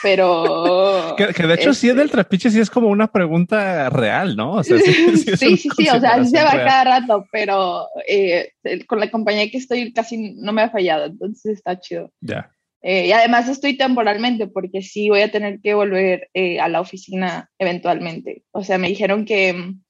pero... 0.00 1.16
que, 1.36 1.44
de 1.44 1.54
hecho 1.54 1.74
sí 1.74 1.88
es 1.88 1.96
del 1.96 2.04
este 2.06 2.18
trapiche, 2.18 2.50
sí 2.50 2.60
es 2.60 2.70
como 2.70 2.86
una 2.86 3.10
pregunta 3.10 3.90
real, 3.90 4.36
¿no? 4.36 4.62
sí, 4.62 4.78
sí, 5.36 5.56
sí, 5.56 5.88
o 5.88 5.98
sea, 5.98 6.24
se 6.24 6.40
va 6.40 6.52
cada 6.52 6.84
rato, 6.84 7.26
pero 7.32 7.88
eh, 8.06 8.52
con 8.86 9.00
la 9.00 9.10
compañía 9.10 9.50
que 9.50 9.58
estoy 9.58 9.92
casi 9.92 10.36
no 10.36 10.52
me 10.52 10.62
ha 10.62 10.70
fallado, 10.70 11.06
entonces 11.06 11.56
está 11.56 11.80
chido. 11.80 12.12
Ya. 12.20 12.55
Eh, 12.88 13.08
y 13.08 13.12
además 13.12 13.48
estoy 13.48 13.76
temporalmente 13.76 14.46
porque 14.46 14.80
sí 14.80 15.08
voy 15.08 15.22
a 15.22 15.32
tener 15.32 15.60
que 15.60 15.74
volver 15.74 16.30
eh, 16.34 16.60
a 16.60 16.68
la 16.68 16.80
oficina 16.80 17.50
eventualmente. 17.58 18.44
O 18.52 18.62
sea, 18.62 18.78
me 18.78 18.86
dijeron 18.86 19.24
que 19.24 19.54
mm, 19.54 19.82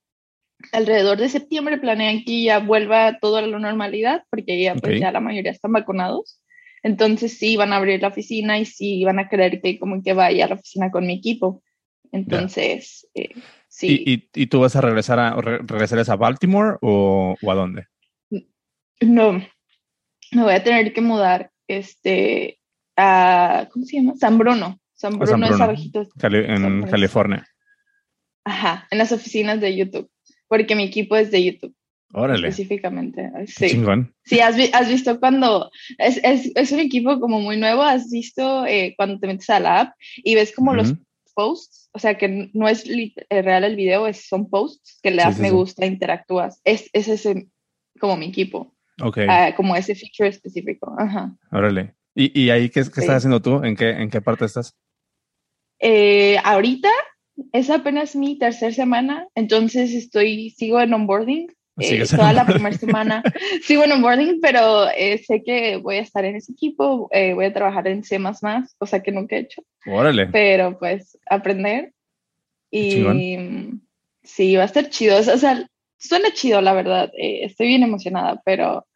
alrededor 0.72 1.18
de 1.18 1.28
septiembre 1.28 1.76
planean 1.76 2.24
que 2.24 2.40
ya 2.40 2.58
vuelva 2.58 3.18
todo 3.20 3.36
a 3.36 3.42
la 3.42 3.58
normalidad 3.58 4.24
porque 4.30 4.58
ya, 4.62 4.76
pues, 4.76 4.98
ya 4.98 5.12
la 5.12 5.20
mayoría 5.20 5.50
están 5.50 5.72
vacunados. 5.72 6.40
Entonces 6.82 7.36
sí 7.36 7.58
van 7.58 7.74
a 7.74 7.76
abrir 7.76 8.00
la 8.00 8.08
oficina 8.08 8.58
y 8.58 8.64
sí 8.64 9.04
van 9.04 9.18
a 9.18 9.28
querer 9.28 9.60
que 9.60 9.78
como 9.78 10.02
que 10.02 10.14
vaya 10.14 10.46
a 10.46 10.48
la 10.48 10.54
oficina 10.54 10.90
con 10.90 11.06
mi 11.06 11.18
equipo. 11.18 11.62
Entonces, 12.12 13.06
eh, 13.12 13.28
sí. 13.68 14.04
¿Y, 14.06 14.30
y, 14.34 14.46
tú 14.46 14.60
vas 14.60 14.74
a 14.74 14.80
regresar 14.80 15.18
a, 15.18 15.36
regresar 15.38 16.02
a 16.08 16.16
Baltimore 16.16 16.78
o, 16.80 17.34
o, 17.42 17.50
a 17.50 17.54
dónde? 17.54 17.88
No, 19.02 19.32
me 20.32 20.42
voy 20.42 20.54
a 20.54 20.64
tener 20.64 20.94
que 20.94 21.02
mudar 21.02 21.50
este, 21.68 22.55
a, 22.96 23.68
¿cómo 23.72 23.84
se 23.84 23.96
llama? 23.96 24.14
San 24.16 24.38
Bruno. 24.38 24.80
San 24.94 25.18
Bruno, 25.18 25.46
es 25.46 25.60
abajito. 25.60 26.06
en 26.22 26.82
California. 26.84 27.46
Ajá, 28.44 28.86
en 28.90 28.98
las 28.98 29.12
oficinas 29.12 29.60
de 29.60 29.76
YouTube, 29.76 30.10
porque 30.48 30.76
mi 30.76 30.84
equipo 30.84 31.16
es 31.16 31.30
de 31.30 31.44
YouTube. 31.44 31.74
Órale. 32.12 32.48
Específicamente. 32.48 33.30
Sí. 33.46 33.68
Chingón. 33.68 34.14
Sí, 34.24 34.40
has, 34.40 34.56
has 34.72 34.88
visto 34.88 35.18
cuando 35.18 35.70
es, 35.98 36.20
es, 36.22 36.52
es, 36.54 36.72
un 36.72 36.78
equipo 36.78 37.18
como 37.20 37.40
muy 37.40 37.56
nuevo, 37.56 37.82
has 37.82 38.10
visto 38.10 38.64
eh, 38.64 38.94
cuando 38.96 39.18
te 39.18 39.26
metes 39.26 39.50
a 39.50 39.60
la 39.60 39.80
app 39.80 39.94
y 40.16 40.34
ves 40.34 40.54
como 40.54 40.72
los 40.72 40.94
posts, 41.34 41.90
o 41.92 41.98
sea 41.98 42.16
que 42.16 42.50
no 42.54 42.68
es 42.68 42.84
eh, 42.88 43.42
real 43.42 43.64
el 43.64 43.76
video, 43.76 44.06
es, 44.06 44.26
son 44.28 44.48
posts 44.48 44.98
que 45.02 45.10
le 45.10 45.18
das 45.18 45.38
me 45.38 45.50
gusta, 45.50 45.84
interactúas. 45.84 46.60
Es, 46.64 46.88
es 46.92 47.08
ese 47.08 47.48
como 48.00 48.16
mi 48.16 48.26
equipo. 48.26 48.74
Ok. 49.02 49.18
Uh, 49.18 49.54
como 49.56 49.76
ese 49.76 49.94
feature 49.94 50.28
específico. 50.28 50.94
Ajá. 50.98 51.36
Órale. 51.52 51.94
¿Y, 52.16 52.44
y 52.44 52.50
ahí 52.50 52.70
qué, 52.70 52.82
qué 52.82 53.00
estás 53.00 53.18
haciendo 53.18 53.42
tú? 53.42 53.62
¿En 53.62 53.76
qué, 53.76 53.90
¿En 53.90 54.10
qué 54.10 54.22
parte 54.22 54.46
estás? 54.46 54.74
Eh, 55.78 56.38
ahorita 56.42 56.88
es 57.52 57.68
apenas 57.68 58.16
mi 58.16 58.38
tercera 58.38 58.72
semana, 58.72 59.28
entonces 59.34 59.92
estoy, 59.92 60.50
sigo 60.50 60.80
en 60.80 60.94
onboarding. 60.94 61.48
Eh, 61.78 62.06
toda 62.08 62.32
la 62.32 62.46
primera 62.46 62.74
semana 62.74 63.22
sigo 63.62 63.84
en 63.84 63.92
onboarding, 63.92 64.40
pero 64.40 64.88
eh, 64.96 65.18
sé 65.18 65.42
que 65.44 65.76
voy 65.76 65.96
a 65.96 66.00
estar 66.00 66.24
en 66.24 66.36
ese 66.36 66.52
equipo, 66.52 67.10
eh, 67.12 67.34
voy 67.34 67.44
a 67.44 67.52
trabajar 67.52 67.86
en 67.86 68.02
C++, 68.02 68.18
cosa 68.78 69.02
que 69.02 69.12
nunca 69.12 69.36
he 69.36 69.40
hecho. 69.40 69.62
Órale. 69.84 70.28
Pero 70.28 70.78
pues 70.78 71.18
aprender. 71.28 71.92
Y 72.70 73.04
sí, 74.22 74.56
va 74.56 74.62
a 74.62 74.64
estar 74.64 74.88
chido. 74.88 75.18
O 75.18 75.22
sea, 75.22 75.68
suena 75.98 76.32
chido, 76.32 76.62
la 76.62 76.72
verdad. 76.72 77.12
Eh, 77.18 77.40
estoy 77.44 77.66
bien 77.66 77.82
emocionada, 77.82 78.40
pero 78.42 78.86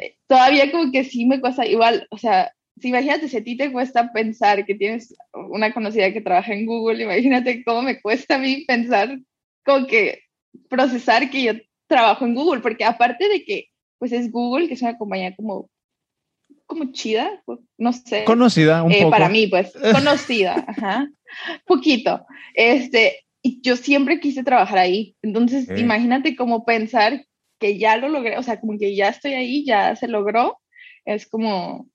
eh, 0.00 0.16
todavía 0.26 0.70
como 0.70 0.92
que 0.92 1.04
sí 1.04 1.26
me 1.26 1.40
cuesta 1.40 1.66
igual, 1.66 2.06
o 2.10 2.18
sea, 2.18 2.52
si 2.80 2.88
imagínate 2.88 3.28
si 3.28 3.36
a 3.38 3.44
ti 3.44 3.56
te 3.56 3.72
cuesta 3.72 4.12
pensar 4.12 4.66
que 4.66 4.74
tienes 4.74 5.14
una 5.32 5.72
conocida 5.72 6.12
que 6.12 6.20
trabaja 6.20 6.52
en 6.52 6.66
Google, 6.66 7.04
imagínate 7.04 7.64
cómo 7.64 7.82
me 7.82 8.00
cuesta 8.00 8.34
a 8.34 8.38
mí 8.38 8.64
pensar, 8.66 9.18
como 9.64 9.86
que 9.86 10.20
procesar 10.68 11.30
que 11.30 11.42
yo 11.42 11.52
trabajo 11.86 12.26
en 12.26 12.34
Google, 12.34 12.60
porque 12.60 12.84
aparte 12.84 13.28
de 13.28 13.44
que 13.44 13.68
pues 13.98 14.12
es 14.12 14.30
Google, 14.30 14.68
que 14.68 14.74
es 14.74 14.82
una 14.82 14.98
compañía 14.98 15.34
como 15.34 15.70
como 16.66 16.92
chida, 16.92 17.42
no 17.78 17.92
sé. 17.92 18.24
Conocida 18.24 18.82
un 18.82 18.92
eh, 18.92 18.98
poco. 19.02 19.10
Para 19.12 19.28
mí, 19.28 19.46
pues, 19.46 19.72
conocida, 19.92 20.64
ajá, 20.66 21.08
poquito. 21.64 22.26
Este, 22.54 23.24
yo 23.62 23.76
siempre 23.76 24.20
quise 24.20 24.42
trabajar 24.42 24.78
ahí. 24.78 25.16
Entonces, 25.22 25.68
imagínate 25.76 26.36
cómo 26.36 26.64
pensar 26.64 27.24
que 27.58 27.78
ya 27.78 27.96
lo 27.96 28.08
logré, 28.08 28.38
o 28.38 28.42
sea, 28.42 28.60
como 28.60 28.78
que 28.78 28.94
ya 28.94 29.08
estoy 29.08 29.34
ahí, 29.34 29.64
ya 29.64 29.96
se 29.96 30.08
logró. 30.08 30.60
Es 31.04 31.28
como, 31.28 31.88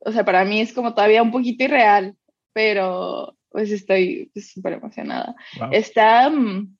o 0.00 0.12
sea, 0.12 0.24
para 0.24 0.44
mí 0.44 0.60
es 0.60 0.72
como 0.72 0.94
todavía 0.94 1.22
un 1.22 1.32
poquito 1.32 1.64
irreal, 1.64 2.16
pero 2.52 3.36
pues 3.50 3.70
estoy 3.70 4.30
súper 4.34 4.74
emocionada. 4.74 5.34
Está, 5.72 6.28
mm, 6.28 6.76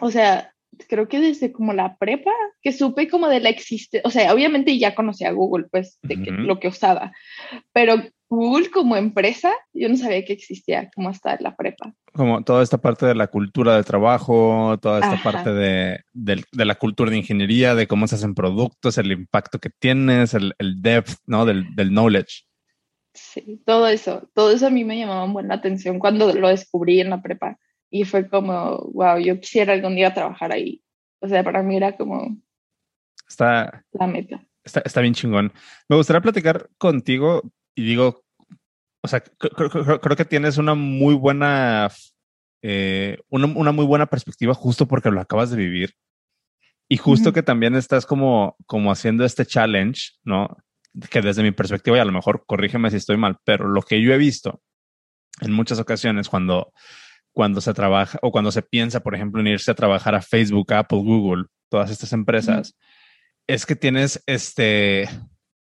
o 0.00 0.10
sea, 0.10 0.52
creo 0.88 1.08
que 1.08 1.20
desde 1.20 1.52
como 1.52 1.72
la 1.72 1.96
prepa, 1.96 2.32
que 2.62 2.72
supe 2.72 3.08
como 3.08 3.28
de 3.28 3.40
la 3.40 3.50
existencia, 3.50 4.02
o 4.04 4.10
sea, 4.10 4.32
obviamente 4.32 4.78
ya 4.78 4.94
conocía 4.94 5.28
a 5.28 5.32
Google, 5.32 5.66
pues, 5.70 5.98
de 6.02 6.22
que, 6.22 6.30
lo 6.30 6.58
que 6.60 6.68
usaba, 6.68 7.12
pero 7.72 8.02
Google 8.28 8.70
como 8.70 8.96
empresa, 8.96 9.52
yo 9.72 9.88
no 9.88 9.96
sabía 9.96 10.24
que 10.24 10.34
existía 10.34 10.90
como 10.94 11.08
hasta 11.08 11.36
la 11.40 11.56
prepa. 11.56 11.94
Como 12.18 12.42
toda 12.42 12.64
esta 12.64 12.78
parte 12.78 13.06
de 13.06 13.14
la 13.14 13.28
cultura 13.28 13.76
de 13.76 13.84
trabajo, 13.84 14.76
toda 14.82 14.98
esta 14.98 15.22
parte 15.22 15.52
de, 15.52 16.02
de, 16.12 16.64
la 16.64 16.74
cultura 16.74 17.12
de 17.12 17.18
ingeniería, 17.18 17.76
de 17.76 17.86
cómo 17.86 18.08
se 18.08 18.16
hacen 18.16 18.34
productos, 18.34 18.98
el 18.98 19.12
impacto 19.12 19.60
que 19.60 19.70
tienes, 19.70 20.34
el, 20.34 20.52
el 20.58 20.82
depth, 20.82 21.12
¿no? 21.26 21.46
Del, 21.46 21.76
del, 21.76 21.90
knowledge. 21.90 22.42
Sí, 23.14 23.62
todo 23.64 23.86
eso, 23.86 24.28
todo 24.34 24.50
eso 24.50 24.66
a 24.66 24.70
mí 24.70 24.82
me 24.82 24.98
llamaba 24.98 25.26
buena 25.26 25.54
atención 25.54 26.00
cuando 26.00 26.34
lo 26.34 26.48
descubrí 26.48 27.00
en 27.00 27.10
la 27.10 27.22
prepa. 27.22 27.56
Y 27.88 28.02
fue 28.02 28.28
como, 28.28 28.78
wow, 28.94 29.18
yo 29.18 29.38
quisiera 29.38 29.72
algún 29.72 29.94
día 29.94 30.12
trabajar 30.12 30.50
ahí. 30.50 30.82
O 31.20 31.28
sea, 31.28 31.44
para 31.44 31.62
mí 31.62 31.76
era 31.76 31.96
como 31.96 32.36
está, 33.28 33.84
la 33.92 34.08
meta. 34.08 34.44
Está, 34.64 34.82
está 34.84 35.00
bien 35.02 35.14
chingón. 35.14 35.52
Me 35.88 35.94
gustaría 35.94 36.20
platicar 36.20 36.68
contigo 36.78 37.42
y 37.76 37.84
digo, 37.84 38.24
o 39.08 39.10
sea, 39.10 39.20
creo, 39.20 40.16
que 40.16 40.24
tienes 40.26 40.58
una 40.58 40.74
muy 40.74 41.14
buena, 41.14 41.88
eh, 42.60 43.18
una, 43.30 43.46
una, 43.46 43.72
muy 43.72 43.86
buena 43.86 44.04
perspectiva 44.04 44.52
justo 44.52 44.86
porque 44.86 45.10
lo 45.10 45.18
acabas 45.18 45.50
de 45.50 45.56
vivir. 45.56 45.94
Y 46.90 46.98
justo 46.98 47.32
que 47.32 47.42
también 47.42 47.74
estás 47.74 48.04
como, 48.04 48.56
como 48.66 48.92
haciendo 48.92 49.24
este 49.24 49.46
challenge, 49.46 50.12
¿no? 50.24 50.58
Que 51.10 51.22
desde 51.22 51.42
mi 51.42 51.52
perspectiva, 51.52 51.96
y 51.96 52.00
a 52.00 52.04
lo 52.04 52.12
mejor 52.12 52.44
corrígeme 52.46 52.90
si 52.90 52.96
estoy 52.96 53.16
mal, 53.16 53.38
pero 53.44 53.66
lo 53.66 53.80
que 53.80 54.02
yo 54.02 54.12
he 54.12 54.18
visto 54.18 54.60
en 55.40 55.52
muchas 55.52 55.78
ocasiones 55.78 56.28
cuando, 56.28 56.72
cuando 57.32 57.62
se 57.62 57.72
trabaja 57.72 58.18
o 58.20 58.30
cuando 58.30 58.52
se 58.52 58.62
piensa, 58.62 59.00
por 59.00 59.14
ejemplo, 59.14 59.40
en 59.40 59.46
irse 59.46 59.70
a 59.70 59.74
trabajar 59.74 60.14
a 60.14 60.22
Facebook, 60.22 60.72
Apple, 60.74 60.98
Google, 60.98 61.44
todas 61.70 61.90
estas 61.90 62.12
empresas, 62.12 62.76
es 63.46 63.64
que 63.64 63.74
tienes 63.74 64.22
este, 64.26 65.08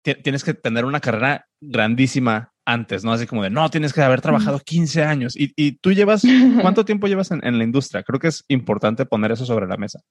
tienes 0.01 0.43
que 0.43 0.53
tener 0.53 0.85
una 0.85 0.99
carrera 0.99 1.47
grandísima 1.61 2.53
antes, 2.71 3.03
¿no? 3.03 3.11
Así 3.11 3.25
como 3.25 3.43
de, 3.43 3.49
no, 3.49 3.69
tienes 3.69 3.93
que 3.93 4.01
haber 4.01 4.21
trabajado 4.21 4.59
15 4.59 5.03
años. 5.03 5.35
Y, 5.35 5.53
y 5.55 5.73
tú 5.73 5.91
llevas, 5.91 6.23
¿cuánto 6.61 6.85
tiempo 6.85 7.07
llevas 7.07 7.31
en, 7.31 7.45
en, 7.45 7.57
la 7.57 7.63
industria? 7.63 8.03
Creo 8.03 8.19
que 8.19 8.27
es 8.27 8.43
importante 8.47 9.05
poner 9.05 9.31
eso 9.31 9.45
sobre 9.45 9.67
la 9.67 9.77
mesa. 9.77 10.01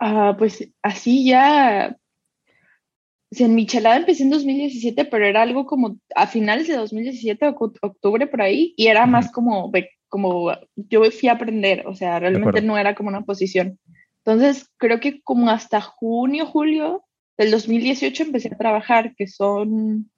Ah, 0.00 0.34
pues 0.36 0.68
así 0.82 1.24
ya, 1.24 1.96
o 3.32 3.34
sea, 3.34 3.46
en 3.46 3.54
Michelada 3.54 3.96
empecé 3.96 4.24
en 4.24 4.30
2017, 4.30 5.06
pero 5.06 5.24
era 5.24 5.40
algo 5.40 5.64
como 5.64 5.96
a 6.14 6.26
finales 6.26 6.68
de 6.68 6.76
2017, 6.76 7.54
octubre 7.80 8.26
por 8.26 8.42
ahí, 8.42 8.74
y 8.76 8.88
era 8.88 9.06
más 9.06 9.32
como, 9.32 9.72
como 10.08 10.52
yo 10.76 11.10
fui 11.10 11.30
a 11.30 11.32
aprender, 11.32 11.86
o 11.86 11.94
sea, 11.94 12.18
realmente 12.18 12.60
no 12.60 12.76
era 12.76 12.94
como 12.94 13.08
una 13.08 13.22
posición. 13.22 13.78
Entonces, 14.18 14.70
creo 14.76 15.00
que 15.00 15.22
como 15.22 15.48
hasta 15.48 15.80
junio, 15.80 16.44
julio 16.44 17.04
del 17.38 17.50
2018 17.50 18.24
empecé 18.24 18.48
a 18.48 18.58
trabajar, 18.58 19.14
que 19.16 19.26
son 19.26 20.10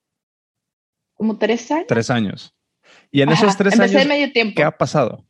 como 1.14 1.38
tres 1.38 1.71
años. 1.71 1.87
Tres 1.88 2.11
años. 2.11 2.54
Y 3.11 3.23
en 3.23 3.30
esos 3.30 3.56
tres 3.56 3.78
años, 3.78 4.06
medio 4.06 4.33
tiempo. 4.33 4.54
¿qué 4.56 4.64
ha 4.64 4.76
pasado? 4.76 5.25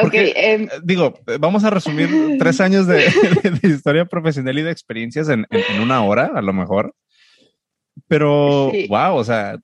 Porque, 0.00 0.32
em, 0.36 0.68
digo, 0.84 1.14
vamos 1.40 1.64
a 1.64 1.70
resumir 1.70 2.08
tres 2.38 2.60
años 2.60 2.86
de, 2.86 3.06
historia 3.62 4.04
profesional 4.04 4.58
y 4.58 4.62
de 4.62 4.70
experiencias 4.70 5.28
en, 5.28 5.46
en, 5.50 5.80
una 5.80 6.04
hora, 6.04 6.32
a 6.34 6.42
lo 6.42 6.52
mejor. 6.52 6.94
Pero, 8.06 8.70
wow, 8.88 9.16
o 9.16 9.24
sea, 9.24 9.58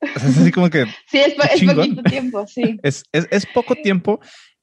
es 0.00 0.24
así 0.24 0.52
como 0.52 0.70
que. 0.70 0.84
Sí, 1.08 1.18
es, 1.18 1.34
es 1.52 1.74
poquito 1.74 2.02
tiempo, 2.02 2.46
sí. 2.46 2.78
Es, 2.82 3.04
es, 3.12 3.26
es, 3.30 3.46
poco 3.46 3.74
tiempo 3.74 4.20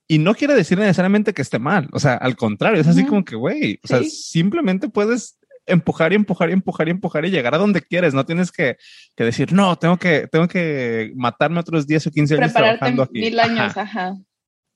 y 0.08 0.20
no 0.20 0.36
quiere 0.36 0.54
decir 0.54 0.78
necesariamente 0.78 1.34
que 1.34 1.42
esté 1.42 1.60
mal. 1.60 1.90
O 1.94 2.00
sea, 2.00 2.16
al 2.16 2.36
contrario, 2.36 2.82
es 2.82 2.88
así 2.88 3.06
como 3.06 3.24
que, 3.24 3.36
güey, 3.36 3.80
o 3.84 3.88
sea, 3.88 4.04
simplemente 4.04 4.90
puedes 4.90 5.38
empujar 5.66 6.12
y 6.12 6.16
empujar 6.16 6.50
y 6.50 6.54
empujar 6.54 6.88
y 6.88 6.92
empujar 6.92 7.26
y 7.26 7.32
llegar 7.32 7.56
a 7.56 7.58
donde 7.58 7.82
quieres. 7.82 8.14
No 8.14 8.26
tienes 8.26 8.52
que, 8.52 8.78
que 9.16 9.24
decir, 9.24 9.54
no, 9.54 9.78
tengo 9.78 9.98
que, 9.98 10.28
tengo 10.28 10.48
que 10.48 11.12
matarme 11.16 11.60
otros 11.60 11.88
10 11.88 12.08
o 12.08 12.12
15 12.12 12.36
años 12.36 12.54
trabajando 12.54 13.04
aquí. 13.04 13.20
Mil 13.20 13.40
años, 13.40 13.76
ajá. 13.78 14.18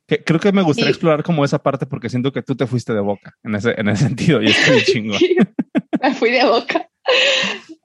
Que, 0.08 0.24
creo 0.24 0.40
que 0.40 0.52
me 0.52 0.62
gustaría 0.62 0.92
explorar 0.92 1.24
como 1.24 1.44
esa 1.44 1.62
parte 1.62 1.88
porque 1.88 2.10
siento 2.10 2.32
que 2.32 2.44
tú 2.44 2.56
te 2.56 2.68
fuiste 2.68 2.94
de 2.94 3.00
boca 3.00 3.36
en 3.44 3.56
ese, 3.56 3.74
en 3.80 3.90
ese 3.90 4.04
sentido 4.08 4.42
y 4.42 4.48
estoy 4.48 4.82
chingo. 4.84 5.16
me 6.02 6.14
fui 6.14 6.32
de 6.32 6.46
boca. 6.46 6.90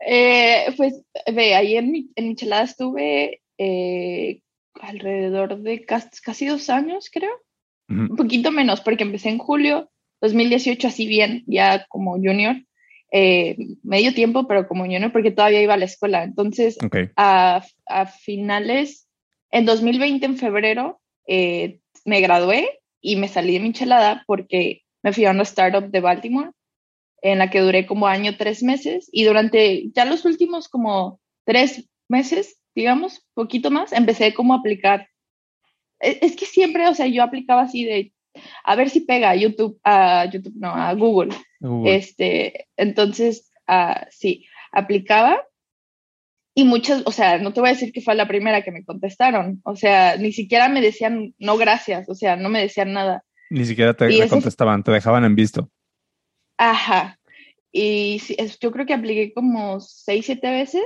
Eh, 0.06 0.72
pues 0.76 1.02
ve, 1.32 1.54
ahí 1.54 1.76
en, 1.76 2.10
en 2.14 2.28
Michelada 2.28 2.64
estuve 2.64 3.42
eh, 3.58 4.40
alrededor 4.80 5.60
de 5.60 5.84
casi, 5.84 6.46
dos 6.46 6.70
años, 6.70 7.10
creo. 7.12 7.32
Un 7.88 8.14
poquito 8.14 8.52
menos, 8.52 8.80
porque 8.82 9.02
empecé 9.02 9.30
en 9.30 9.38
julio 9.38 9.90
2018, 10.20 10.86
así 10.86 11.08
bien, 11.08 11.42
ya 11.48 11.86
como 11.88 12.12
junior. 12.12 12.54
Eh, 13.12 13.56
medio 13.82 14.14
tiempo, 14.14 14.46
pero 14.46 14.68
como 14.68 14.84
junior, 14.84 15.10
porque 15.10 15.32
todavía 15.32 15.62
iba 15.62 15.74
a 15.74 15.78
la 15.78 15.86
escuela. 15.86 16.22
Entonces, 16.22 16.78
a, 17.16 17.64
a, 17.86 18.06
finales, 18.06 19.08
en 19.50 19.64
2020, 19.64 20.26
en 20.26 20.36
febrero, 20.38 21.00
eh, 21.26 21.80
me 22.04 22.20
gradué 22.20 22.80
y 23.00 23.16
me 23.16 23.28
salí 23.28 23.54
de 23.54 23.60
Michelada 23.60 24.22
porque 24.26 24.82
me 25.02 25.12
fui 25.12 25.24
a 25.24 25.32
una 25.32 25.42
startup 25.42 25.90
de 25.90 26.00
Baltimore 26.00 26.50
en 27.22 27.38
la 27.38 27.50
que 27.50 27.60
duré 27.60 27.86
como 27.86 28.06
año, 28.06 28.36
tres 28.36 28.62
meses 28.62 29.08
y 29.12 29.24
durante 29.24 29.90
ya 29.92 30.04
los 30.04 30.24
últimos 30.24 30.68
como 30.68 31.20
tres 31.44 31.88
meses 32.08 32.60
digamos, 32.74 33.26
poquito 33.34 33.70
más, 33.70 33.92
empecé 33.92 34.34
como 34.34 34.54
a 34.54 34.58
aplicar. 34.58 35.08
E, 36.00 36.18
es, 36.22 36.36
que 36.36 36.46
siempre, 36.46 36.88
o 36.88 36.94
sea, 36.94 37.06
yo 37.06 37.22
aplicaba 37.22 37.62
así 37.62 37.84
de, 37.84 38.12
a 38.64 38.76
ver 38.76 38.90
si 38.90 39.00
pega 39.00 39.30
a 39.30 39.36
YouTube, 39.36 39.78
a 39.84 40.26
YouTube, 40.30 40.54
no, 40.56 40.70
a 40.70 40.92
Google. 40.94 41.34
Este, 41.84 42.68
entonces, 42.76 43.52
uh, 43.68 44.04
sí, 44.10 44.46
aplicaba 44.72 45.42
y 46.54 46.64
muchas, 46.64 47.02
o 47.06 47.12
sea, 47.12 47.38
no 47.38 47.52
te 47.52 47.60
voy 47.60 47.70
a 47.70 47.72
decir 47.72 47.92
que 47.92 48.00
fue 48.00 48.14
la 48.14 48.28
primera 48.28 48.62
que 48.62 48.72
me 48.72 48.84
contestaron, 48.84 49.60
o 49.64 49.76
sea, 49.76 50.16
ni 50.16 50.32
siquiera 50.32 50.68
me 50.68 50.80
decían 50.80 51.34
no 51.38 51.56
gracias, 51.56 52.08
o 52.08 52.14
sea, 52.14 52.36
no 52.36 52.48
me 52.48 52.60
decían 52.60 52.92
nada. 52.92 53.24
Ni 53.50 53.64
siquiera 53.64 53.94
te, 53.94 54.28
contestaban, 54.28 54.82
te 54.82 54.92
dejaban 54.92 55.24
en 55.24 55.34
visto. 55.34 55.70
Ajá. 56.56 57.18
Y 57.72 58.20
yo 58.60 58.72
creo 58.72 58.86
que 58.86 58.94
apliqué 58.94 59.32
como 59.32 59.80
seis, 59.80 60.26
siete 60.26 60.50
veces 60.50 60.84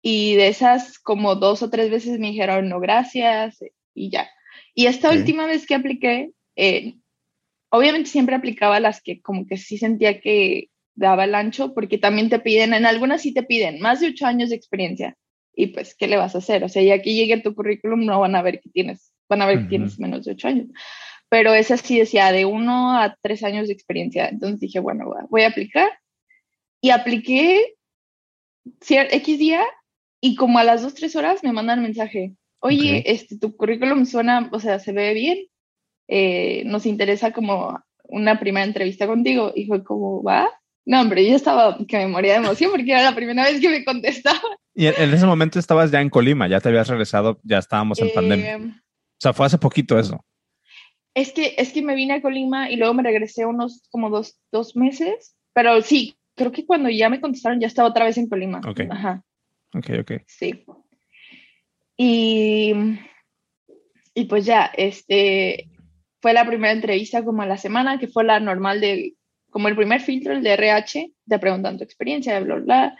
y 0.00 0.34
de 0.36 0.48
esas 0.48 0.98
como 0.98 1.34
dos 1.34 1.62
o 1.62 1.70
tres 1.70 1.90
veces 1.90 2.18
me 2.18 2.28
dijeron 2.28 2.68
no 2.68 2.78
gracias 2.78 3.58
y 3.94 4.10
ya. 4.10 4.28
Y 4.74 4.86
esta 4.86 5.10
última 5.10 5.46
vez 5.46 5.66
que 5.66 5.74
apliqué, 5.74 6.30
eh, 6.56 6.94
obviamente 7.70 8.10
siempre 8.10 8.34
aplicaba 8.34 8.80
las 8.80 9.02
que 9.02 9.20
como 9.20 9.46
que 9.46 9.56
sí 9.56 9.78
sentía 9.78 10.20
que 10.20 10.70
daba 10.94 11.24
el 11.24 11.34
ancho, 11.34 11.74
porque 11.74 11.98
también 11.98 12.30
te 12.30 12.38
piden, 12.38 12.74
en 12.74 12.86
algunas 12.86 13.22
sí 13.22 13.34
te 13.34 13.42
piden 13.42 13.80
más 13.80 14.00
de 14.00 14.08
ocho 14.08 14.26
años 14.26 14.50
de 14.50 14.56
experiencia. 14.56 15.16
Y 15.56 15.68
pues, 15.68 15.94
¿qué 15.94 16.08
le 16.08 16.16
vas 16.16 16.34
a 16.34 16.38
hacer? 16.38 16.64
O 16.64 16.68
sea, 16.68 16.82
ya 16.82 17.00
que 17.00 17.14
llegue 17.14 17.40
tu 17.40 17.54
currículum, 17.54 18.04
no 18.04 18.20
van 18.20 18.34
a 18.34 18.42
ver 18.42 18.60
que 18.60 18.70
tienes, 18.70 19.12
van 19.28 19.42
a 19.42 19.46
ver 19.46 19.60
que 19.60 19.68
tienes 19.68 19.98
menos 20.00 20.24
de 20.24 20.32
ocho 20.32 20.48
años. 20.48 20.68
Pero 21.28 21.54
esa 21.54 21.76
sí 21.76 21.98
decía 21.98 22.32
de 22.32 22.44
uno 22.44 22.98
a 22.98 23.16
tres 23.22 23.42
años 23.42 23.68
de 23.68 23.74
experiencia. 23.74 24.28
Entonces 24.28 24.60
dije, 24.60 24.80
bueno, 24.80 25.12
voy 25.30 25.42
a 25.42 25.48
aplicar. 25.48 25.90
Y 26.80 26.90
apliqué 26.90 27.74
X 28.80 29.38
día 29.38 29.64
y 30.20 30.36
como 30.36 30.58
a 30.58 30.64
las 30.64 30.82
dos, 30.82 30.94
tres 30.94 31.16
horas 31.16 31.42
me 31.42 31.52
mandan 31.52 31.82
mensaje. 31.82 32.34
Oye, 32.60 33.02
este, 33.10 33.38
tu 33.38 33.56
currículum 33.56 34.06
suena, 34.06 34.48
o 34.52 34.60
sea, 34.60 34.78
se 34.78 34.92
ve 34.92 35.12
bien. 35.12 35.38
Eh, 36.08 36.62
nos 36.66 36.86
interesa 36.86 37.32
como 37.32 37.78
una 38.04 38.38
primera 38.38 38.66
entrevista 38.66 39.06
contigo. 39.06 39.52
Y 39.54 39.66
fue 39.66 39.82
como, 39.82 40.22
va. 40.22 40.50
No, 40.86 41.00
hombre, 41.00 41.28
yo 41.28 41.34
estaba 41.34 41.78
que 41.86 41.96
me 41.96 42.08
moría 42.08 42.32
de 42.32 42.38
emoción 42.38 42.70
porque 42.70 42.92
era 42.92 43.02
la 43.02 43.14
primera 43.14 43.44
vez 43.44 43.60
que 43.60 43.70
me 43.70 43.84
contestaba. 43.84 44.40
Y 44.74 44.86
en, 44.86 45.14
ese 45.14 45.24
momento 45.24 45.58
estabas 45.58 45.90
ya 45.90 46.00
en 46.00 46.10
Colima, 46.10 46.48
ya 46.48 46.60
te 46.60 46.68
habías 46.68 46.88
regresado, 46.88 47.40
ya 47.42 47.58
estábamos 47.58 48.00
en 48.00 48.12
pandemia. 48.12 48.52
Em, 48.54 48.70
o 48.70 49.20
sea, 49.20 49.32
fue 49.32 49.46
hace 49.46 49.56
poquito 49.56 49.98
eso. 49.98 50.24
Es 51.14 51.32
que, 51.32 51.54
es 51.56 51.72
que 51.72 51.80
me 51.80 51.94
vine 51.94 52.14
a 52.14 52.20
Colima 52.20 52.70
y 52.70 52.76
luego 52.76 52.92
me 52.92 53.04
regresé 53.04 53.46
unos 53.46 53.86
como 53.90 54.10
dos, 54.10 54.36
dos 54.50 54.74
meses, 54.74 55.36
pero 55.52 55.80
sí, 55.80 56.16
creo 56.34 56.50
que 56.50 56.66
cuando 56.66 56.90
ya 56.90 57.08
me 57.08 57.20
contestaron 57.20 57.60
ya 57.60 57.68
estaba 57.68 57.88
otra 57.88 58.04
vez 58.04 58.18
en 58.18 58.28
Colima. 58.28 58.60
Ok. 58.66 58.80
Ajá. 58.90 59.22
Ok, 59.74 59.90
ok. 60.00 60.12
Sí. 60.26 60.64
Y, 61.96 62.72
y 64.12 64.24
pues 64.24 64.44
ya, 64.44 64.66
este, 64.76 65.70
fue 66.24 66.32
la 66.32 66.46
primera 66.46 66.72
entrevista 66.72 67.22
como 67.22 67.42
a 67.42 67.46
la 67.46 67.58
semana, 67.58 67.98
que 67.98 68.08
fue 68.08 68.24
la 68.24 68.40
normal 68.40 68.80
de, 68.80 69.14
como 69.50 69.68
el 69.68 69.76
primer 69.76 70.00
filtro, 70.00 70.32
el 70.32 70.42
de 70.42 70.54
RH, 70.54 71.12
te 71.28 71.38
preguntan 71.38 71.76
tu 71.76 71.84
experiencia, 71.84 72.40
bla, 72.40 72.54
bla, 72.54 72.64
bla. 72.64 72.96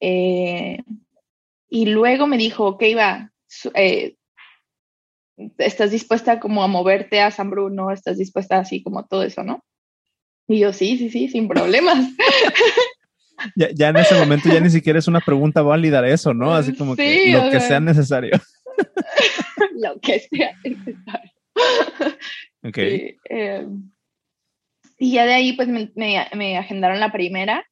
Eh, 0.00 0.78
y 1.68 1.84
luego 1.84 2.26
me 2.26 2.38
dijo, 2.38 2.66
ok, 2.66 2.82
va, 2.96 3.30
eh, 3.74 4.16
¿estás 5.58 5.90
dispuesta 5.90 6.40
como 6.40 6.64
a 6.64 6.66
moverte 6.66 7.20
a 7.20 7.30
San 7.30 7.50
Bruno? 7.50 7.90
¿Estás 7.90 8.16
dispuesta 8.16 8.56
así 8.56 8.82
como 8.82 9.04
todo 9.04 9.22
eso, 9.22 9.44
no? 9.44 9.62
Y 10.48 10.60
yo, 10.60 10.72
sí, 10.72 10.96
sí, 10.96 11.10
sí, 11.10 11.28
sin 11.28 11.48
problemas. 11.48 12.08
ya, 13.54 13.68
ya, 13.74 13.90
en 13.90 13.98
ese 13.98 14.14
momento 14.14 14.48
ya 14.48 14.60
ni 14.60 14.70
siquiera 14.70 14.98
es 14.98 15.08
una 15.08 15.20
pregunta 15.20 15.60
válida 15.60 16.08
eso, 16.08 16.32
¿no? 16.32 16.54
Así 16.54 16.74
como 16.74 16.96
que 16.96 17.32
lo 17.34 17.50
que 17.50 17.60
sea 17.60 17.80
necesario. 17.80 18.32
lo 19.76 20.00
que 20.00 20.20
sea 20.20 20.56
necesario. 20.64 21.21
Ok. 22.72 22.78
Y, 22.78 23.16
eh, 23.28 23.66
y 24.98 25.12
ya 25.12 25.26
de 25.26 25.34
ahí 25.34 25.52
pues 25.52 25.68
me, 25.68 25.90
me, 25.94 26.56
agendaron 26.56 27.00
la 27.00 27.12
primera 27.12 27.66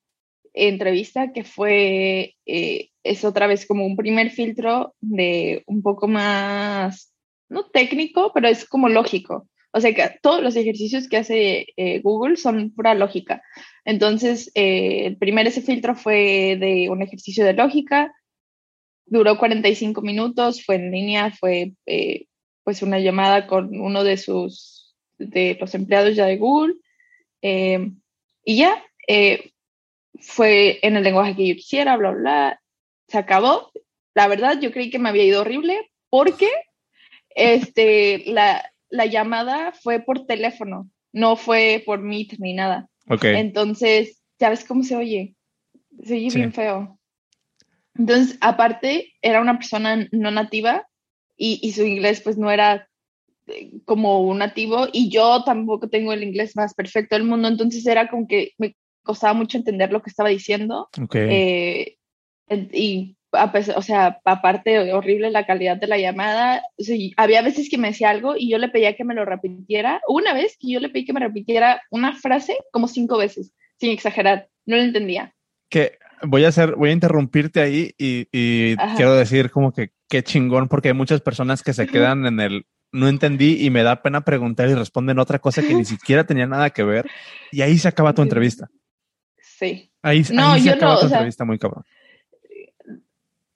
entrevista 0.52 1.33
que 1.33 1.45
fue, 1.45 2.35
eh, 2.45 2.90
es 3.02 3.25
otra 3.25 3.47
vez 3.47 3.66
como 3.66 3.87
un 3.87 3.97
primer 3.97 4.30
filtro 4.30 4.95
de 5.00 5.62
un 5.66 5.80
poco 5.80 6.07
más, 6.07 7.14
no 7.49 7.64
técnico, 7.71 8.33
pero 8.35 8.49
es 8.49 8.69
como 8.69 8.88
lógico. 8.90 9.49
O 9.73 9.80
sea 9.80 9.95
que 9.95 10.19
todos 10.23 10.42
los 10.42 10.57
ejercicios 10.57 11.09
que 11.09 11.16
hace 11.16 11.66
eh, 11.76 12.00
Google 12.00 12.37
son 12.37 12.73
pura 12.73 12.95
lógica. 12.95 13.42
Entonces, 13.85 14.50
eh, 14.54 15.07
el 15.07 15.16
primer 15.16 15.47
ese 15.47 15.62
filtro 15.62 15.95
fue 15.95 16.57
de 16.61 16.88
un 16.90 17.02
ejercicio 17.02 17.45
de 17.45 17.54
lógica, 17.54 18.12
duró 19.07 19.38
45 19.38 20.02
minutos, 20.02 20.64
fue 20.64 20.76
en 20.76 20.90
línea, 20.90 21.30
fue 21.33 21.75
eh, 21.87 22.26
pues 22.64 22.83
una 22.83 22.99
llamada 22.99 23.47
con 23.47 23.80
uno 23.80 24.02
de 24.04 24.16
sus, 24.16 24.80
de 25.21 25.57
los 25.61 25.75
empleados 25.75 26.17
ya 26.17 26.27
de 26.27 26.37
Google. 26.37 26.75
y 27.43 28.57
ya, 28.57 28.83
fue 30.21 30.79
en 30.83 30.97
el 30.97 31.05
lenguaje 31.05 31.37
que 31.37 31.49
yo 31.49 31.55
quisiera, 31.55 31.97
bla, 31.97 32.11
bla, 32.11 32.61
se 33.09 33.19
acabó. 33.19 33.71
La 34.15 34.29
verdad, 34.29 34.61
yo 34.61 34.73
creí 34.73 34.90
que 34.90 34.99
me 34.99 35.09
había 35.09 35.25
ido 35.25 35.42
horrible 35.42 35.90
porque 36.09 36.49
este, 37.31 38.25
la, 38.27 38.73
la 38.88 39.07
llamada 39.07 39.73
fue 39.73 40.01
por 40.01 40.27
teléfono, 40.27 40.90
no 41.12 41.37
fue 41.37 41.83
por 41.87 42.01
Meet 42.01 42.38
ni 42.38 42.55
nada. 42.55 42.88
Okay. 43.09 43.37
Entonces, 43.37 44.23
ya 44.38 44.51
ves 44.51 44.64
cómo 44.64 44.83
se 44.83 44.97
oye. 44.97 45.35
Se 46.05 46.14
oye 46.14 46.31
bien 46.35 46.53
feo. 46.53 46.99
Entonces, 47.97 48.38
aparte, 48.40 49.12
era 49.21 49.40
una 49.40 49.59
persona 49.59 50.09
no 50.12 50.31
nativa 50.31 50.87
y, 51.37 51.73
su 51.73 51.83
inglés 51.83 52.21
pues 52.21 52.37
no 52.37 52.51
era 52.51 52.77
eh, 52.77 52.89
como 53.85 54.20
un 54.20 54.38
nativo 54.38 54.87
y 54.92 55.11
yo 55.11 55.42
tampoco 55.44 55.88
tengo 55.88 56.12
el 56.12 56.22
inglés 56.22 56.55
más 56.57 56.74
perfecto 56.74 57.16
del 57.16 57.24
mundo, 57.24 57.48
entonces 57.48 57.85
era 57.87 58.09
como 58.09 58.26
que 58.26 58.53
me 58.59 58.76
costaba 59.03 59.35
mucho 59.35 59.59
entender 59.59 59.92
lo 59.92 60.03
que 60.03 60.11
estaba 60.11 60.29
diciendo. 60.29 60.88
Okay. 61.00 61.29
Eh, 61.31 61.96
y 62.72 63.16
o 63.76 63.83
sea, 63.83 64.20
aparte 64.24 64.92
horrible 64.92 65.31
la 65.31 65.46
calidad 65.46 65.76
de 65.76 65.87
la 65.87 65.98
llamada, 65.98 66.62
había 67.16 67.42
veces 67.42 67.68
que 67.70 67.79
me 67.79 67.88
decía 67.88 68.11
algo 68.11 68.35
y 68.37 68.50
yo 68.50 68.59
le 68.59 68.68
pedía 68.68 68.96
que 68.96 69.05
me 69.05 69.14
lo 69.14 69.24
repitiera. 69.24 70.00
Una 70.09 70.35
vez 70.35 70.57
que 70.59 70.72
yo 70.72 70.81
le 70.81 70.88
pedí 70.88 71.05
que 71.05 71.12
me 71.12 71.20
repitiera 71.20 71.81
una 71.90 72.16
frase 72.16 72.59
como 72.72 72.88
cinco 72.88 73.18
veces, 73.18 73.53
sin 73.79 73.90
exagerar, 73.90 74.48
no 74.66 74.76
lo 74.76 74.83
entendía. 74.83 75.33
Que 75.68 75.98
voy 76.22 76.44
a 76.44 76.48
hacer, 76.48 76.74
voy 76.74 76.90
a 76.90 76.94
interrumpirte 76.94 77.61
ahí 77.61 77.94
y, 77.96 78.26
quiero 78.96 79.14
decir 79.14 79.50
como 79.50 79.72
que 79.72 79.90
qué 80.09 80.24
chingón, 80.24 80.68
porque 80.68 80.88
hay 80.88 80.94
muchas 80.94 81.20
personas 81.20 81.62
que 81.62 81.72
se 81.72 81.87
quedan 81.87 82.26
en 82.26 82.40
el 82.40 82.66
no 82.92 83.09
entendí 83.09 83.64
y 83.64 83.70
me 83.70 83.83
da 83.83 84.03
pena 84.03 84.22
preguntar 84.22 84.68
y 84.68 84.74
responden 84.74 85.18
otra 85.18 85.38
cosa 85.38 85.62
que 85.62 85.74
ni 85.74 85.85
siquiera 85.87 86.24
tenía 86.24 86.46
nada 86.46 86.70
que 86.70 86.83
ver 86.83 87.07
y 87.53 87.62
ahí 87.62 87.79
se 87.79 87.88
acaba 87.88 88.14
tu 88.14 88.22
entrevista. 88.22 88.68
Sí. 89.38 89.90
Ahí, 90.03 90.24
no, 90.33 90.59
se 90.59 90.70
acaba 90.70 90.98
tu 90.98 91.07
entrevista 91.07 91.44
muy 91.44 91.59
cabrón 91.59 91.85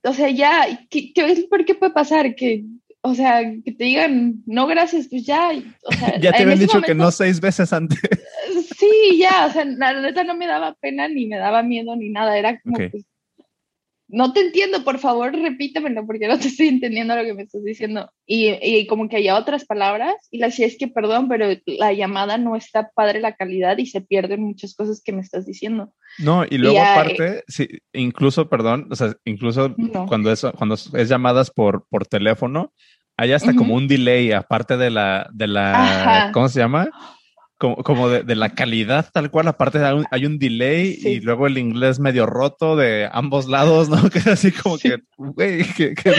o 0.05 0.13
sea, 0.13 0.31
ya, 0.31 0.67
¿qué, 0.91 1.13
qué, 1.13 1.47
¿por 1.49 1.65
qué 1.65 1.75
puede 1.75 1.93
pasar? 1.93 2.35
Que, 2.35 2.65
o 3.01 3.15
sea, 3.15 3.41
que 3.65 3.73
te 3.73 3.85
digan, 3.85 4.43
no, 4.47 4.67
gracias, 4.67 5.09
pues 5.09 5.25
ya. 5.25 5.51
O 5.83 5.93
sea, 5.93 6.19
ya 6.21 6.33
te 6.33 6.43
habían 6.43 6.59
dicho 6.59 6.83
que 6.83 6.95
no 6.95 7.11
seis 7.11 7.41
veces 7.41 7.73
antes. 7.73 7.99
Sí, 8.77 9.19
ya, 9.19 9.47
o 9.47 9.53
sea, 9.53 9.65
la 9.65 10.01
neta 10.01 10.25
no 10.25 10.35
me 10.37 10.47
daba 10.47 10.75
pena, 10.75 11.09
ni 11.09 11.27
me 11.27 11.37
daba 11.37 11.63
miedo, 11.63 11.95
ni 11.97 12.11
nada. 12.11 12.37
Era 12.37 12.61
como, 12.61 12.77
pues, 12.77 13.05
no 14.15 14.33
te 14.33 14.41
entiendo, 14.41 14.85
por 14.85 15.01
favor, 15.01 15.33
repítemelo 15.33 16.07
porque 16.07 16.29
no 16.29 16.39
te 16.39 16.47
estoy 16.49 16.69
entendiendo 16.69 17.17
lo 17.17 17.25
que 17.25 17.35
me 17.35 17.43
estás 17.43 17.65
diciendo. 17.65 18.11
Y, 18.27 18.51
y 18.63 18.87
como 18.87 19.09
que 19.09 19.17
haya 19.17 19.37
otras 19.37 19.65
palabras 19.65 20.15
y 20.31 20.39
la 20.39 20.53
sí 20.53 20.63
es 20.63 20.79
que 20.79 20.87
perdón, 20.87 21.29
pero 21.29 21.49
la 21.67 21.93
llamada 21.93 22.39
no 22.39 22.55
está 22.55 22.91
padre 22.95 23.21
la 23.21 23.35
calidad 23.35 23.77
y 23.79 23.87
se 23.87 24.01
pierden 24.01 24.43
muchas 24.43 24.75
cosas 24.75 25.03
que 25.05 25.13
me 25.13 25.21
estás 25.21 25.47
diciendo. 25.47 25.93
No, 26.19 26.45
y 26.49 26.59
luego 26.59 26.79
aparte, 26.81 27.43
sí, 27.49 27.69
incluso, 27.93 28.49
perdón, 28.49 28.87
o 28.91 28.95
sea, 28.95 29.15
incluso 29.25 29.75
cuando, 30.07 30.31
es, 30.31 30.47
cuando 30.57 30.77
es 30.77 31.09
llamadas 31.09 31.51
por, 31.51 31.87
por 31.89 32.07
teléfono, 32.07 32.73
hay 33.17 33.33
hasta 33.33 33.55
como 33.55 33.75
un 33.75 33.89
delay 33.89 34.31
aparte 34.31 34.77
de 34.77 34.91
la, 34.91 35.29
de 35.33 35.49
la, 35.49 36.31
¿cómo 36.33 36.49
se 36.49 36.61
llama? 36.61 36.89
Como, 37.59 38.09
de, 38.09 38.35
la 38.35 38.55
calidad 38.55 39.11
tal 39.13 39.31
cual, 39.31 39.49
aparte 39.49 39.79
hay 40.11 40.27
un, 40.27 40.39
delay 40.39 40.99
y 41.03 41.21
luego 41.21 41.47
el 41.47 41.59
inglés 41.59 42.01
medio 42.01 42.27
roto 42.27 42.77
de 42.77 43.09
ambos 43.13 43.49
lados, 43.49 43.89
¿no? 43.89 43.97
Que 44.11 44.19
es 44.19 44.27
así 44.27 44.53
como 44.53 44.79
que, 44.79 44.99
güey, 45.17 45.63
qué, 45.77 45.95
qué 45.95 46.13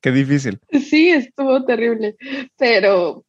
qué 0.00 0.10
difícil. 0.10 0.58
Sí, 0.70 1.10
estuvo 1.10 1.64
terrible, 1.64 2.16
pero, 2.56 3.24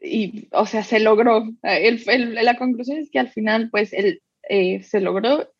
y, 0.00 0.48
o 0.52 0.66
sea, 0.66 0.82
se 0.82 1.00
logró. 1.00 1.44
El, 1.62 2.34
la 2.34 2.56
conclusión 2.56 2.98
es 2.98 3.10
que 3.10 3.18
al 3.18 3.30
final, 3.30 3.70
pues, 3.70 3.92
él 3.92 4.22
eh, 4.48 4.82
se 4.82 5.00
logró. 5.00 5.50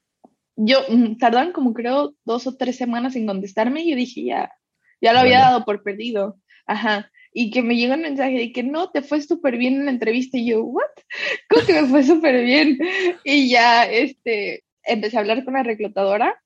Yo, 0.56 0.80
mm, 0.88 1.16
tardan 1.16 1.52
como 1.52 1.74
creo 1.74 2.14
dos 2.24 2.46
o 2.46 2.56
tres 2.56 2.76
semanas 2.76 3.16
en 3.16 3.26
contestarme 3.26 3.82
y 3.82 3.90
yo 3.90 3.96
dije, 3.96 4.24
ya, 4.24 4.50
ya 5.00 5.12
lo 5.12 5.18
había 5.20 5.40
dado 5.40 5.64
por 5.64 5.82
perdido. 5.82 6.36
Ajá 6.66 7.10
y 7.36 7.50
que 7.50 7.62
me 7.62 7.76
llega 7.76 7.96
un 7.96 8.02
mensaje 8.02 8.38
de 8.38 8.52
que 8.52 8.62
no, 8.62 8.90
te 8.90 9.02
fue 9.02 9.20
súper 9.20 9.58
bien 9.58 9.74
en 9.74 9.86
la 9.86 9.90
entrevista 9.90 10.38
y 10.38 10.46
yo, 10.46 10.62
¿what? 10.62 10.84
¿Cómo 11.50 11.66
que 11.66 11.82
me 11.82 11.88
fue 11.88 12.04
súper 12.04 12.44
bien? 12.44 12.78
Y 13.24 13.50
ya, 13.50 13.84
este, 13.84 14.64
empecé 14.84 15.16
a 15.16 15.20
hablar 15.20 15.44
con 15.44 15.54
la 15.54 15.64
reclutadora 15.64 16.40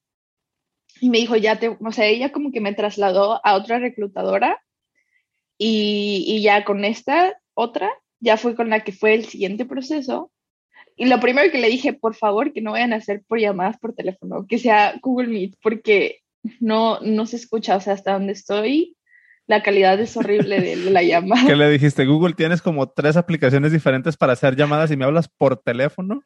y 0.99 1.11
me 1.11 1.19
dijo, 1.19 1.37
ya 1.37 1.57
te, 1.57 1.69
o 1.69 1.93
sea, 1.93 2.07
ella 2.07 2.33
como 2.33 2.51
que 2.53 2.63
me 2.63 2.73
trasladó 2.73 3.39
a 3.45 3.55
otra 3.55 3.79
reclutadora 3.79 4.65
y, 5.59 6.25
y 6.27 6.41
ya 6.43 6.65
con 6.65 6.85
esta 6.87 7.39
otra, 7.53 7.91
ya 8.19 8.39
fue 8.39 8.57
con 8.57 8.71
la 8.71 8.81
que 8.81 8.93
fue 8.93 9.13
el 9.13 9.27
siguiente 9.27 9.67
proceso. 9.67 10.33
Y 10.97 11.05
lo 11.05 11.21
primero 11.21 11.53
que 11.53 11.59
le 11.59 11.69
dije, 11.69 11.93
por 11.93 12.15
favor, 12.15 12.53
que 12.55 12.63
no 12.63 12.73
vayan 12.73 12.95
a 12.95 12.97
hacer 12.97 13.23
por 13.29 13.39
llamadas 13.39 13.79
por 13.79 13.95
teléfono, 13.95 14.47
que 14.49 14.59
sea 14.59 14.99
Google 15.03 15.29
Meet, 15.29 15.57
porque 15.63 16.21
no, 16.61 16.99
no 17.01 17.27
se 17.27 17.37
escucha, 17.37 17.77
o 17.77 17.81
sea, 17.81 17.93
hasta 17.93 18.15
donde 18.15 18.33
estoy, 18.33 18.97
la 19.49 19.63
calidad 19.63 19.99
es 19.99 20.17
horrible 20.17 20.61
de 20.61 20.77
la 20.77 21.03
llamada. 21.03 21.43
¿Qué 21.47 21.57
le 21.57 21.69
dijiste? 21.71 22.05
Google, 22.05 22.35
tienes 22.35 22.63
como 22.63 22.89
tres 22.91 23.17
aplicaciones 23.17 23.73
diferentes 23.73 24.17
para 24.17 24.35
hacer 24.35 24.55
llamadas 24.55 24.91
y 24.93 24.97
me 24.97 25.05
hablas 25.05 25.29
por 25.29 25.57
teléfono. 25.57 26.23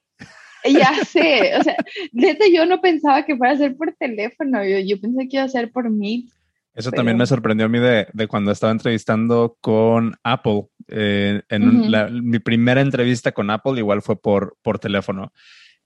Ya 0.65 0.93
sé, 1.05 1.57
o 1.59 1.63
sea, 1.65 1.75
neta 2.13 2.45
yo 2.53 2.67
no 2.67 2.81
pensaba 2.81 3.25
que 3.25 3.37
fuera 3.37 3.55
a 3.55 3.57
ser 3.57 3.77
por 3.77 3.93
teléfono, 3.99 4.63
yo, 4.65 4.79
yo 4.79 5.01
pensé 5.01 5.29
que 5.29 5.37
iba 5.37 5.45
a 5.45 5.49
ser 5.49 5.73
por 5.73 5.91
Meet. 5.91 6.27
Eso 6.75 6.91
también 6.91 7.17
me 7.17 7.27
sorprendió 7.27 7.67
a 7.67 7.69
mí 7.69 7.79
de, 7.79 8.07
de, 8.13 8.27
cuando 8.29 8.51
estaba 8.51 8.73
entrevistando 8.73 9.57
con 9.61 10.15
Apple. 10.23 10.69
Eh, 10.89 11.43
en 11.49 11.91
mi 12.23 12.39
primera 12.39 12.81
entrevista 12.81 13.33
con 13.33 13.51
Apple 13.51 13.79
igual 13.79 14.03
fue 14.03 14.21
por, 14.21 14.57
por 14.63 14.79
teléfono. 14.79 15.33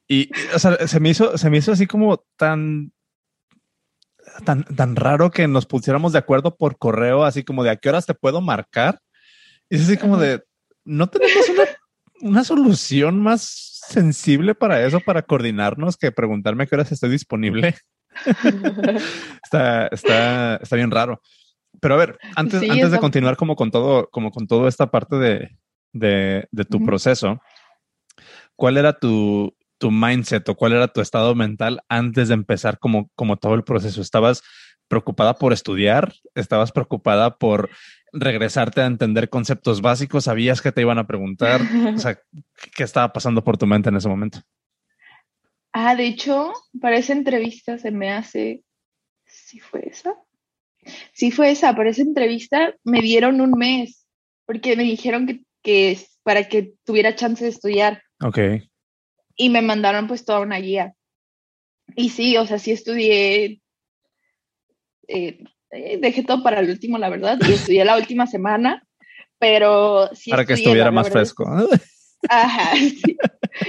Y, 0.06 0.30
o 0.54 0.58
sea, 0.58 0.86
se 0.86 1.00
me 1.00 1.08
hizo, 1.08 1.36
se 1.38 1.50
me 1.50 1.56
hizo 1.56 1.72
así 1.72 1.86
como 1.86 2.24
tan, 2.36 2.92
tan, 4.44 4.64
tan 4.64 4.96
raro 4.96 5.30
que 5.30 5.48
nos 5.48 5.66
pusiéramos 5.66 6.12
de 6.12 6.18
acuerdo 6.18 6.56
por 6.56 6.78
correo, 6.78 7.24
así 7.24 7.44
como 7.44 7.64
de 7.64 7.70
a 7.70 7.76
qué 7.76 7.88
horas 7.88 8.06
te 8.06 8.14
puedo 8.14 8.40
marcar. 8.40 9.00
Y 9.68 9.76
es 9.76 9.82
así 9.82 9.96
como 9.96 10.16
de, 10.16 10.42
no 10.84 11.08
tenemos 11.08 11.48
una, 11.48 11.64
una 12.20 12.44
solución 12.44 13.20
más 13.20 13.76
sensible 13.88 14.54
para 14.54 14.84
eso, 14.84 15.00
para 15.00 15.22
coordinarnos, 15.22 15.96
que 15.96 16.12
preguntarme 16.12 16.64
a 16.64 16.66
qué 16.66 16.74
horas 16.74 16.92
estoy 16.92 17.10
disponible. 17.10 17.74
está, 19.44 19.86
está, 19.88 20.56
está 20.56 20.76
bien 20.76 20.90
raro. 20.90 21.20
Pero 21.80 21.94
a 21.94 21.98
ver, 21.98 22.18
antes, 22.34 22.62
antes 22.68 22.90
de 22.90 22.98
continuar 22.98 23.36
como 23.36 23.54
con 23.56 23.70
todo, 23.70 24.08
como 24.10 24.30
con 24.30 24.46
toda 24.46 24.68
esta 24.68 24.90
parte 24.90 25.16
de, 25.16 25.58
de, 25.92 26.48
de 26.50 26.64
tu 26.64 26.84
proceso, 26.84 27.40
¿cuál 28.54 28.76
era 28.76 28.98
tu, 28.98 29.54
tu 29.78 29.90
mindset 29.90 30.48
o 30.48 30.54
cuál 30.54 30.72
era 30.72 30.88
tu 30.88 31.00
estado 31.00 31.34
mental 31.34 31.82
antes 31.88 32.28
de 32.28 32.34
empezar 32.34 32.78
como, 32.78 33.10
como 33.14 33.36
todo 33.36 33.54
el 33.54 33.64
proceso? 33.64 34.00
¿Estabas 34.00 34.42
preocupada 34.88 35.34
por 35.34 35.52
estudiar? 35.52 36.14
¿Estabas 36.34 36.72
preocupada 36.72 37.36
por 37.38 37.70
regresarte 38.12 38.80
a 38.80 38.86
entender 38.86 39.28
conceptos 39.28 39.80
básicos? 39.80 40.24
¿Sabías 40.24 40.62
que 40.62 40.72
te 40.72 40.80
iban 40.80 40.98
a 40.98 41.06
preguntar? 41.06 41.60
O 41.94 41.98
sea, 41.98 42.18
¿qué 42.74 42.84
estaba 42.84 43.12
pasando 43.12 43.42
por 43.42 43.58
tu 43.58 43.66
mente 43.66 43.88
en 43.88 43.96
ese 43.96 44.08
momento? 44.08 44.40
Ah, 45.72 45.94
de 45.94 46.06
hecho, 46.06 46.52
para 46.80 46.96
esa 46.96 47.12
entrevista 47.12 47.78
se 47.78 47.90
me 47.90 48.10
hace, 48.10 48.62
¿sí 49.26 49.60
fue 49.60 49.88
esa? 49.90 50.14
Sí 51.12 51.30
fue 51.30 51.50
esa, 51.50 51.74
para 51.74 51.90
esa 51.90 52.02
entrevista 52.02 52.74
me 52.84 53.00
dieron 53.00 53.40
un 53.40 53.50
mes, 53.50 54.06
porque 54.46 54.76
me 54.76 54.84
dijeron 54.84 55.26
que, 55.26 55.42
que 55.62 55.98
para 56.22 56.48
que 56.48 56.74
tuviera 56.84 57.14
chance 57.14 57.44
de 57.44 57.50
estudiar. 57.50 58.02
Ok. 58.22 58.38
Y 59.36 59.50
me 59.50 59.62
mandaron 59.62 60.08
pues 60.08 60.24
toda 60.24 60.40
una 60.40 60.58
guía. 60.58 60.94
Y 61.94 62.10
sí, 62.10 62.36
o 62.36 62.46
sea, 62.46 62.58
sí 62.58 62.72
estudié, 62.72 63.60
eh, 65.08 65.44
eh, 65.70 65.98
dejé 66.00 66.24
todo 66.24 66.42
para 66.42 66.60
el 66.60 66.70
último, 66.70 66.98
la 66.98 67.08
verdad, 67.08 67.38
y 67.48 67.52
estudié 67.52 67.84
la 67.84 67.96
última 67.96 68.26
semana, 68.26 68.86
pero 69.38 70.08
sí. 70.14 70.30
Para 70.30 70.44
que 70.44 70.54
estuviera 70.54 70.90
más 70.90 71.10
fresco. 71.10 71.44
Ajá, 72.28 72.76
sí. 72.76 73.16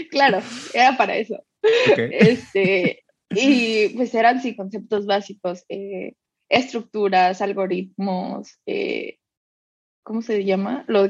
claro, 0.10 0.42
era 0.74 0.98
para 0.98 1.18
eso. 1.18 1.44
Este, 1.62 3.04
y 3.30 3.90
pues 3.90 4.14
eran 4.16 4.42
sí 4.42 4.56
conceptos 4.56 5.06
básicos, 5.06 5.66
eh, 5.70 6.14
estructuras, 6.50 7.42
algoritmos, 7.42 8.60
eh, 8.66 9.18
¿cómo 10.04 10.22
se 10.22 10.44
llama? 10.46 10.86
Lo 10.88 11.10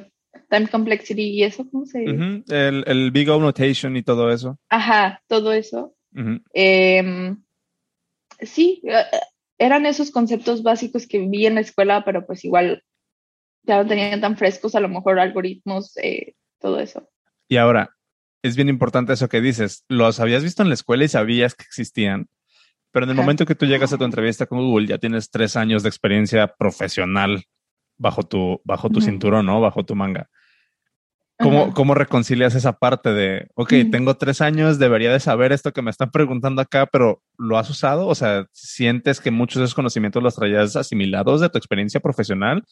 time 0.49 0.67
complexity 0.67 1.23
y 1.23 1.43
eso, 1.43 1.67
¿cómo 1.69 1.85
se 1.85 2.05
llama? 2.05 2.43
el, 2.47 2.83
el, 2.87 3.11
big 3.11 3.29
O 3.29 3.39
notation 3.39 3.95
y 3.95 4.03
todo 4.03 4.31
eso. 4.31 4.57
Ajá, 4.69 5.21
todo 5.27 5.53
eso. 5.53 5.95
Em, 6.53 7.43
sí, 8.41 8.81
eh, 8.85 9.03
eran 9.57 9.85
esos 9.85 10.11
conceptos 10.11 10.63
básicos 10.63 11.07
que 11.07 11.19
vi 11.19 11.45
en 11.45 11.55
la 11.55 11.61
escuela, 11.61 12.03
pero 12.05 12.25
pues 12.25 12.43
igual 12.45 12.83
ya 13.63 13.81
no 13.81 13.87
tenían 13.87 14.21
tan 14.21 14.37
frescos, 14.37 14.75
a 14.75 14.79
lo 14.79 14.89
mejor 14.89 15.19
algoritmos, 15.19 15.93
todo 16.59 16.79
eso. 16.79 17.09
Y 17.47 17.57
ahora, 17.57 17.91
es 18.41 18.55
bien 18.55 18.69
importante 18.69 19.13
eso 19.13 19.29
que 19.29 19.41
dices. 19.41 19.83
Los 19.87 20.19
habías 20.19 20.43
visto 20.43 20.63
en 20.63 20.69
la 20.69 20.75
escuela 20.75 21.03
y 21.03 21.09
sabías 21.09 21.53
que 21.55 21.63
existían, 21.63 22.27
pero 22.91 23.05
en 23.05 23.11
el 23.11 23.15
momento 23.15 23.45
que 23.45 23.55
tú 23.55 23.65
llegas 23.65 23.93
a 23.93 23.97
tu 23.97 24.05
entrevista 24.05 24.45
con 24.45 24.59
Google 24.59 24.87
ya 24.87 24.97
tienes 24.97 25.29
tres 25.29 25.55
años 25.55 25.83
de 25.83 25.89
experiencia 25.89 26.47
profesional 26.47 27.43
bajo 27.97 28.23
tu, 28.23 28.61
bajo 28.63 28.89
tu 28.89 29.01
cinturón, 29.01 29.45
¿no? 29.45 29.61
Bajo 29.61 29.85
tu 29.85 29.95
manga. 29.95 30.29
¿Cómo, 31.39 31.71
¿Cómo, 31.73 31.93
reconcilias 31.93 32.55
esa 32.55 32.79
parte 32.79 33.13
de, 33.13 33.47
ok, 33.53 33.69
tengo 33.91 34.17
tres 34.17 34.41
años, 34.41 34.79
debería 34.79 35.13
de 35.13 35.19
saber 35.19 35.51
esto 35.51 35.71
que 35.71 35.83
me 35.83 35.91
están 35.91 36.09
preguntando 36.09 36.63
acá, 36.63 36.87
pero 36.87 37.21
¿lo 37.37 37.59
has 37.59 37.69
usado? 37.69 38.07
O 38.07 38.15
sea, 38.15 38.47
¿sientes 38.51 39.21
que 39.21 39.29
muchos 39.29 39.59
de 39.59 39.65
esos 39.65 39.75
conocimientos 39.75 40.23
los 40.23 40.35
traías 40.35 40.75
asimilados 40.75 41.39
de 41.39 41.49
tu 41.49 41.59
experiencia 41.59 41.99
profesional? 41.99 42.63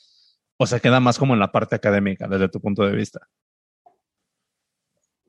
¿O 0.58 0.66
se 0.66 0.80
queda 0.82 1.00
más 1.00 1.20
como 1.20 1.34
en 1.36 1.40
la 1.40 1.52
parte 1.52 1.76
académica 1.76 2.28
desde 2.28 2.50
tu 2.50 2.60
punto 2.60 2.84
de 2.86 2.96
vista? 2.96 3.20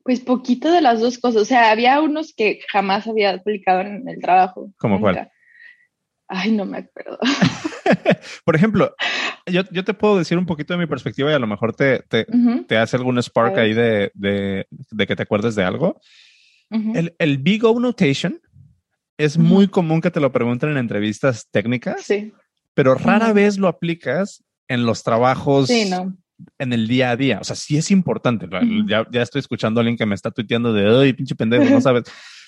Pues 0.03 0.21
poquito 0.21 0.71
de 0.71 0.81
las 0.81 0.99
dos 0.99 1.19
cosas. 1.19 1.41
O 1.41 1.45
sea, 1.45 1.69
había 1.69 2.01
unos 2.01 2.33
que 2.33 2.61
jamás 2.71 3.07
había 3.07 3.31
aplicado 3.31 3.81
en 3.81 4.07
el 4.07 4.19
trabajo. 4.19 4.71
¿Cómo 4.77 4.99
cuál? 4.99 5.29
Ay, 6.29 6.53
no 6.53 6.65
me 6.65 6.79
acuerdo. 6.79 7.19
Por 8.45 8.55
ejemplo, 8.55 8.95
yo, 9.45 9.61
yo, 9.71 9.83
te 9.83 9.93
puedo 9.93 10.17
decir 10.17 10.37
un 10.37 10.45
poquito 10.45 10.73
de 10.73 10.79
mi 10.79 10.87
perspectiva 10.87 11.31
y 11.31 11.33
a 11.33 11.39
lo 11.39 11.47
mejor 11.47 11.75
te, 11.75 11.99
te, 12.07 12.25
te 12.67 12.77
hace 12.77 12.97
algún 12.97 13.21
spark 13.21 13.57
ahí 13.57 13.73
de, 13.73 14.11
de, 14.13 14.67
de, 14.69 15.07
que 15.07 15.15
te 15.15 15.23
acuerdes 15.23 15.55
de 15.55 15.63
algo. 15.63 15.99
el, 16.69 17.15
el, 17.17 17.37
Big 17.37 17.63
O 17.65 17.79
Notation 17.79 18.39
es 19.17 19.37
muy 19.37 19.67
común 19.67 20.01
que 20.01 20.11
te 20.11 20.19
lo 20.19 20.31
pregunten 20.31 20.71
en 20.71 20.77
entrevistas 20.77 21.47
técnicas, 21.49 22.01
sí. 22.03 22.33
pero 22.73 22.95
rara 22.95 23.33
vez 23.33 23.57
lo 23.57 23.67
aplicas 23.67 24.43
en 24.67 24.85
los 24.85 25.03
trabajos 25.03 25.67
sí, 25.67 25.89
no 25.89 26.15
en 26.57 26.73
el 26.73 26.87
día 26.87 27.11
a 27.11 27.15
día. 27.15 27.39
O 27.39 27.43
sea, 27.43 27.55
sí 27.55 27.77
es 27.77 27.91
importante. 27.91 28.47
ya, 28.87 29.05
ya, 29.11 29.21
estoy 29.21 29.39
escuchando 29.39 29.79
a 29.79 29.81
alguien 29.81 29.97
que 29.97 30.05
me 30.05 30.15
está 30.15 30.31
tuiteando 30.31 30.73
de, 30.73 30.87
ay, 30.87 31.13
pinche 31.13 31.35
pendejo, 31.35 31.65
no 31.65 31.81
sabes. 31.81 32.03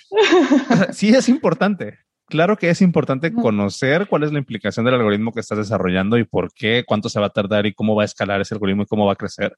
sí 0.92 1.10
es 1.10 1.30
importante. 1.30 2.00
Claro 2.30 2.58
que 2.58 2.70
es 2.70 2.82
importante 2.82 3.34
conocer 3.34 4.08
cuál 4.08 4.24
es 4.24 4.32
la 4.32 4.38
implicación 4.38 4.86
del 4.86 4.94
algoritmo 4.94 5.32
que 5.32 5.40
estás 5.40 5.58
desarrollando 5.58 6.18
y 6.18 6.24
por 6.26 6.54
qué, 6.54 6.84
cuánto 6.86 7.10
se 7.10 7.20
va 7.20 7.28
a 7.28 7.32
tardar 7.32 7.66
y 7.66 7.74
cómo 7.74 7.96
va 7.96 8.04
a 8.04 8.06
escalar 8.06 8.40
ese 8.40 8.54
algoritmo 8.54 8.84
y 8.84 8.86
cómo 8.86 9.08
va 9.08 9.14
a 9.14 9.16
crecer. 9.16 9.58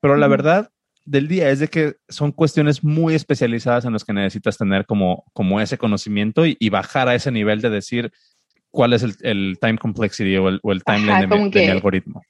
Pero 0.00 0.16
la 0.16 0.28
verdad 0.28 0.70
del 1.06 1.26
día 1.26 1.48
es 1.50 1.60
de 1.60 1.68
que 1.68 1.94
son 2.08 2.32
cuestiones 2.32 2.84
muy 2.84 3.14
especializadas 3.14 3.86
en 3.86 3.94
las 3.94 4.04
que 4.04 4.12
necesitas 4.12 4.58
tener 4.58 4.84
como, 4.84 5.24
como 5.32 5.60
ese 5.60 5.78
conocimiento 5.78 6.44
y, 6.44 6.68
bajar 6.68 7.08
a 7.08 7.14
ese 7.14 7.30
nivel 7.30 7.62
de 7.62 7.70
decir 7.70 8.12
cuál 8.70 8.92
es 8.92 9.02
el, 9.02 9.58
time 9.58 9.78
complexity 9.78 10.36
o 10.36 10.48
el, 10.48 10.60
o 10.62 10.72
el 10.72 10.84
timeline 10.84 11.30
de, 11.50 11.60
mi 11.60 11.68
algoritmo. 11.68 12.20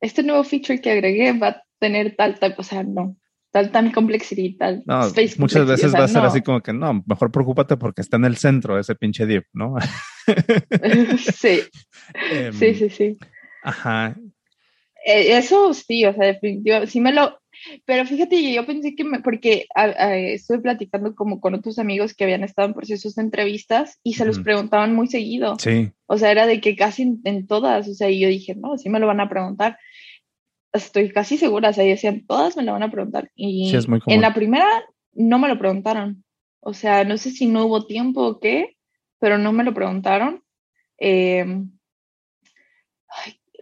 este 0.00 0.22
nuevo 0.22 0.44
feature 0.44 0.80
que 0.80 0.92
agregué 0.92 1.38
va 1.38 1.48
a 1.48 1.62
tener 1.78 2.14
tal, 2.16 2.38
tal, 2.38 2.54
o 2.56 2.62
sea, 2.62 2.84
no, 2.84 3.16
tal, 3.50 3.70
tan 3.70 3.90
complexity, 3.92 4.56
tal. 4.56 4.82
No, 4.86 5.00
muchas 5.38 5.66
veces 5.66 5.94
va 5.94 6.04
a 6.04 6.08
ser 6.08 6.22
así 6.22 6.42
como 6.42 6.60
que 6.60 6.72
no, 6.72 7.02
mejor 7.06 7.30
preocúpate 7.30 7.76
porque 7.76 8.02
está 8.02 8.16
en 8.16 8.24
el 8.24 8.36
centro 8.36 8.74
de 8.74 8.82
ese 8.82 8.94
pinche 8.94 9.26
div, 9.26 9.44
¿no? 9.52 9.76
sí. 11.34 11.60
Em, 12.30 12.52
sí, 12.52 12.74
sí, 12.74 12.90
sí. 12.90 13.18
Ajá. 13.62 14.16
Eh, 15.04 15.36
eso 15.36 15.72
sí, 15.74 16.04
o 16.04 16.12
sea, 16.12 16.26
definitivamente, 16.26 16.90
sí 16.90 17.00
me 17.00 17.12
lo, 17.12 17.38
pero 17.84 18.04
fíjate, 18.06 18.52
yo 18.52 18.64
pensé 18.66 18.94
que, 18.94 19.04
me, 19.04 19.20
porque 19.20 19.66
estuve 19.74 20.60
platicando 20.60 21.14
como 21.14 21.40
con 21.40 21.54
otros 21.54 21.78
amigos 21.78 22.14
que 22.14 22.24
habían 22.24 22.44
estado 22.44 22.68
en 22.68 22.74
procesos 22.74 23.14
de 23.14 23.22
entrevistas 23.22 23.98
y 24.02 24.14
se 24.14 24.24
los 24.24 24.38
preguntaban 24.40 24.94
muy 24.94 25.08
seguido. 25.08 25.56
Sí. 25.58 25.90
O 26.06 26.18
sea, 26.18 26.30
era 26.30 26.46
de 26.46 26.60
que 26.60 26.76
casi 26.76 27.20
en, 27.24 27.46
todas, 27.46 27.88
o 27.88 27.94
sea, 27.94 28.10
y 28.10 28.20
yo 28.20 28.28
dije, 28.28 28.54
no, 28.54 28.78
sí 28.78 28.88
me 28.88 29.00
lo 29.00 29.06
van 29.06 29.20
a 29.20 29.28
preguntar. 29.28 29.78
Estoy 30.72 31.10
casi 31.10 31.38
segura, 31.38 31.70
o 31.70 31.72
sea, 31.72 31.84
decían, 31.84 32.26
todas 32.26 32.56
me 32.56 32.62
lo 32.62 32.72
van 32.72 32.82
a 32.82 32.90
preguntar. 32.90 33.30
Y 33.34 33.72
en 34.06 34.20
la 34.20 34.34
primera 34.34 34.66
no 35.12 35.38
me 35.38 35.48
lo 35.48 35.58
preguntaron. 35.58 36.24
O 36.60 36.74
sea, 36.74 37.04
no 37.04 37.16
sé 37.16 37.30
si 37.30 37.46
no 37.46 37.66
hubo 37.66 37.86
tiempo 37.86 38.22
o 38.22 38.40
qué, 38.40 38.76
pero 39.18 39.38
no 39.38 39.52
me 39.52 39.64
lo 39.64 39.74
preguntaron. 39.74 40.42
Em, 40.98 41.70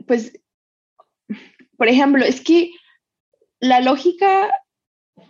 pues, 0.06 0.32
por 1.76 1.88
ejemplo, 1.88 2.24
es 2.24 2.40
que 2.40 2.72
la 3.60 3.80
lógica, 3.80 4.50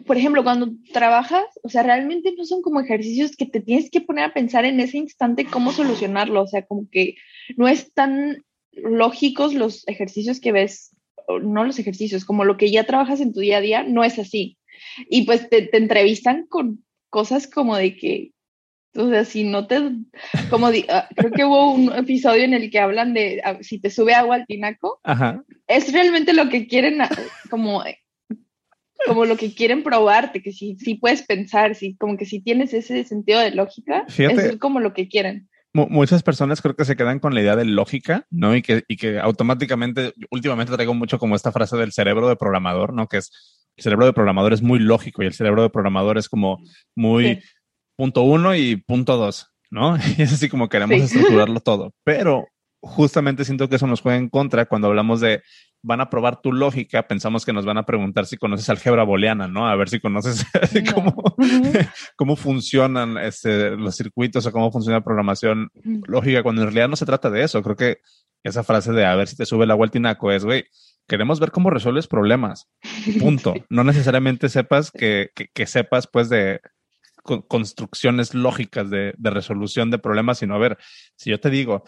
por 0.07 0.17
ejemplo, 0.17 0.43
cuando 0.45 0.71
trabajas, 0.93 1.45
o 1.63 1.69
sea, 1.69 1.83
realmente 1.83 2.35
no 2.37 2.45
son 2.45 2.63
como 2.63 2.81
ejercicios 2.81 3.37
que 3.37 3.47
te 3.47 3.61
tienes 3.61 3.91
que 3.91 4.01
poner 4.01 4.25
a 4.25 4.35
pensar 4.35 4.65
en 4.65 4.81
ese 4.81 4.99
instante 4.99 5.47
cómo 5.47 5.73
solucionarlo, 5.73 6.43
o 6.43 6.47
sea, 6.47 6.65
como 6.65 6.89
que 6.91 7.17
no 7.57 7.69
es 7.69 7.93
tan 7.93 8.45
lógicos 8.73 9.55
los 9.55 9.87
ejercicios 9.89 10.41
que 10.41 10.53
ves, 10.53 10.96
no 11.43 11.65
los 11.65 11.79
ejercicios, 11.79 12.25
como 12.25 12.45
lo 12.45 12.57
que 12.57 12.71
ya 12.71 12.85
trabajas 12.85 13.21
en 13.21 13.33
tu 13.33 13.41
día 13.41 13.59
a 13.59 13.61
día, 13.61 13.83
no 13.83 14.05
es 14.05 14.19
así. 14.19 14.59
Y 15.09 15.23
pues 15.27 15.49
te, 15.49 15.75
entrevistan 15.77 16.47
con 16.47 16.85
cosas 17.11 17.47
como 17.47 17.77
de 17.77 17.97
que, 17.97 18.33
o 18.95 19.09
sea, 19.09 19.25
si 19.25 19.45
no 19.45 19.67
te, 19.67 19.81
como 20.51 20.69
ah, 20.89 21.09
creo 21.15 21.31
que 21.31 21.45
hubo 21.45 21.73
un 21.73 21.93
episodio 21.93 22.45
en 22.45 22.55
el 22.55 22.71
que 22.71 22.79
hablan 22.79 23.15
de 23.15 23.41
ah, 23.45 23.59
si 23.61 23.79
te 23.79 23.91
sube 23.91 24.15
agua 24.15 24.37
al 24.37 24.47
tinaco, 24.47 25.01
es 25.67 25.93
realmente 25.93 26.33
lo 26.33 26.49
que 26.49 26.67
quieren, 26.67 27.01
ah, 27.03 27.11
como 27.51 27.83
como 29.07 29.25
lo 29.25 29.37
que 29.37 29.55
quieren 29.55 29.83
probarte, 29.83 30.43
que 30.43 30.53
si, 30.53 30.77
si 30.77 30.97
puedes 30.97 31.23
pensar, 31.23 31.75
si, 31.75 31.97
como 31.97 32.17
que 32.17 32.27
si 32.27 32.41
tienes 32.41 32.75
ese 32.75 33.05
sentido 33.05 33.41
de 33.41 33.53
lógica, 33.53 34.05
es 34.09 34.57
como 34.59 34.81
lo 34.81 34.93
que 34.95 35.09
quieren. 35.09 35.49
Muchas 35.77 36.23
personas 36.23 36.63
creo 36.63 36.75
que 36.75 36.87
se 36.87 36.97
quedan 36.97 37.19
con 37.19 37.35
la 37.35 37.43
idea 37.43 37.55
de 37.55 37.67
lógica, 37.67 38.27
¿no? 38.31 38.57
Y 38.57 38.63
que, 38.63 38.85
y 38.89 38.97
que 38.97 39.19
automáticamente, 39.19 40.15
últimamente 40.31 40.73
traigo 40.73 40.95
mucho 40.95 41.19
como 41.19 41.37
esta 41.37 41.53
frase 41.53 41.77
del 41.77 41.93
cerebro 41.93 42.29
de 42.29 42.37
programador, 42.37 42.95
¿no? 42.95 43.09
Que 43.09 43.19
es, 43.19 43.31
el 43.77 43.85
cerebro 43.85 44.07
de 44.07 44.15
programador 44.15 44.55
es 44.55 44.63
muy 44.63 44.79
lógico 44.79 45.23
y 45.23 45.27
el 45.27 45.35
cerebro 45.35 45.63
de 45.63 45.69
programador 45.69 46.17
es 46.17 46.31
como 46.31 46.59
muy 46.97 47.43
punto 47.95 48.23
uno 48.23 48.55
y 48.55 48.77
punto 48.77 49.19
dos, 49.19 49.49
¿no? 49.71 49.97
Y 50.19 50.23
es 50.23 50.33
así 50.33 50.49
como 50.49 50.71
queremos 50.71 50.97
estructurarlo 50.97 51.61
todo. 51.61 51.93
Pero 52.05 52.49
justamente 52.81 53.45
siento 53.45 53.69
que 53.69 53.77
eso 53.77 53.87
nos 53.87 54.01
juega 54.01 54.19
en 54.19 54.31
contra 54.31 54.65
cuando 54.65 54.89
hablamos 54.89 55.21
de 55.21 55.43
van 55.87 56.01
a 56.01 56.11
probar 56.11 56.41
tu 56.43 56.53
lógica, 56.53 57.07
pensamos 57.07 57.47
que 57.47 57.53
nos 57.53 57.65
van 57.65 57.79
a 57.79 57.87
preguntar 57.87 58.27
si 58.27 58.37
conoces 58.37 58.69
álgebra 58.69 59.05
booleana, 59.05 59.47
¿no? 59.47 59.69
A 59.69 59.77
ver 59.77 59.89
si 59.89 60.01
conoces 60.01 60.45
cómo, 60.95 61.37
cómo 62.17 62.35
funcionan 62.35 63.17
este, 63.19 63.71
los 63.77 63.95
circuitos 63.95 64.45
o 64.47 64.53
cómo 64.53 64.73
funciona 64.73 64.99
la 64.99 65.05
programación 65.05 65.71
lógica, 66.09 66.43
cuando 66.43 66.63
en 66.63 66.69
realidad 66.69 66.89
no 66.89 66.97
se 66.97 67.07
trata 67.07 67.31
de 67.31 67.45
eso. 67.45 67.63
Creo 67.63 67.77
que 67.77 67.99
esa 68.43 68.65
frase 68.65 68.91
de 68.91 69.07
a 69.07 69.15
ver 69.15 69.29
si 69.29 69.37
te 69.37 69.47
sube 69.47 69.65
la 69.65 69.75
vuelta 69.75 69.99
y 69.99 70.35
es, 70.35 70.45
güey, 70.45 70.65
queremos 71.07 71.39
ver 71.39 71.53
cómo 71.53 71.71
resuelves 71.71 72.09
problemas. 72.09 72.69
Punto. 73.21 73.55
No 73.71 73.85
necesariamente 73.85 74.49
sepas 74.49 74.91
que, 74.91 75.31
que, 75.55 75.67
sepas, 75.67 76.09
pues, 76.09 76.29
de 76.29 76.61
construcciones 77.23 78.35
lógicas 78.35 78.91
de, 78.91 79.15
de 79.17 79.31
resolución 79.31 79.93
de 79.93 79.99
problemas, 79.99 80.39
sino 80.39 80.57
a 80.57 80.59
ver, 80.59 80.79
si 81.15 81.31
yo 81.31 81.39
te 81.39 81.51
digo, 81.51 81.85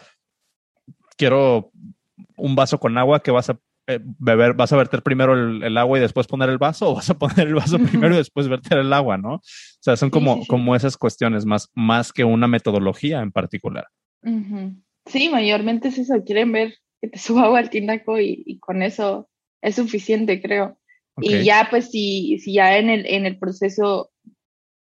quiero 1.17 1.73
un 2.37 2.55
vaso 2.55 2.79
con 2.79 2.97
agua 2.97 3.21
que 3.21 3.31
vas 3.31 3.49
a 3.49 3.59
eh, 3.89 3.99
beber, 4.03 4.53
vas 4.53 4.71
a 4.71 4.77
verter 4.77 5.01
primero 5.01 5.33
el, 5.33 5.75
agua 5.75 5.97
y 5.97 6.01
después 6.01 6.27
poner 6.27 6.49
el 6.49 6.59
vaso, 6.59 6.91
o 6.91 6.95
vas 6.95 7.09
a 7.09 7.17
poner 7.17 7.47
el 7.47 7.55
vaso 7.55 7.79
primero 7.79 8.13
y 8.13 8.17
después 8.17 8.47
verter 8.47 8.77
el 8.77 8.93
agua, 8.93 9.17
¿no? 9.17 9.35
O 9.35 9.41
sea, 9.43 9.97
son 9.97 10.11
como, 10.11 10.45
como 10.45 10.75
esas 10.75 10.95
cuestiones 10.95 11.43
más, 11.45 11.69
más 11.73 12.13
que 12.13 12.23
una 12.23 12.47
metodología 12.47 13.21
en 13.21 13.31
particular. 13.31 13.87
Sí, 15.05 15.29
mayormente 15.29 15.87
es 15.87 15.97
eso, 15.97 16.23
quieren 16.23 16.51
ver 16.51 16.75
que 17.01 17.07
te 17.07 17.17
suba 17.19 17.45
agua 17.45 17.57
al 17.57 17.71
tinaco 17.71 18.19
y, 18.19 18.59
con 18.59 18.83
eso 18.83 19.27
es 19.61 19.75
suficiente, 19.75 20.39
creo. 20.39 20.77
Y 21.21 21.43
ya, 21.43 21.67
pues, 21.71 21.89
si, 21.89 22.37
si 22.39 22.53
ya 22.53 22.77
en 22.77 22.91
el, 22.91 23.07
en 23.07 23.25
el 23.25 23.39
proceso 23.39 24.11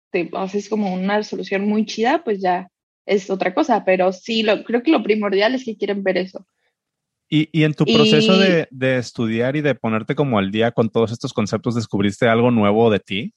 te 0.09 0.29
haces 0.33 0.69
como 0.69 0.93
una 0.93 1.17
resolución 1.17 1.67
muy 1.67 1.85
chida, 1.85 2.23
pues 2.23 2.41
ya 2.41 2.71
es 3.05 3.29
otra 3.29 3.53
cosa, 3.53 3.83
pero 3.83 4.13
sí, 4.13 4.41
lo, 4.41 4.63
creo 4.63 4.81
que 4.81 4.91
lo 4.91 5.03
primordial 5.03 5.53
es 5.53 5.65
que 5.65 5.75
quieren 5.75 6.01
ver 6.01 6.17
eso. 6.17 6.47
Y, 7.27 7.63
en 7.63 7.73
tu 7.73 7.85
proceso 7.85 8.37
de, 8.37 8.67
estudiar 8.97 9.55
y 9.55 9.61
de 9.61 9.73
ponerte 9.73 10.13
como 10.15 10.37
al 10.37 10.51
día 10.51 10.71
con 10.71 10.89
todos 10.89 11.11
estos 11.11 11.33
conceptos, 11.33 11.75
¿descubriste 11.75 12.27
algo 12.27 12.51
nuevo 12.51 12.91
de 12.91 12.99
ti? 12.99 13.33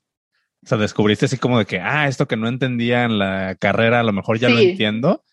O 0.62 0.68
sea, 0.68 0.76
descubriste 0.76 1.24
así 1.24 1.38
como 1.38 1.58
de 1.58 1.64
que, 1.64 1.80
ah, 1.80 2.06
esto 2.06 2.28
que 2.28 2.36
no 2.36 2.48
entendía 2.48 3.04
en 3.04 3.18
la 3.18 3.56
carrera, 3.58 4.00
a 4.00 4.02
lo 4.02 4.12
mejor 4.12 4.38
ya 4.38 4.50
lo 4.50 4.58
entiendo. 4.58 5.24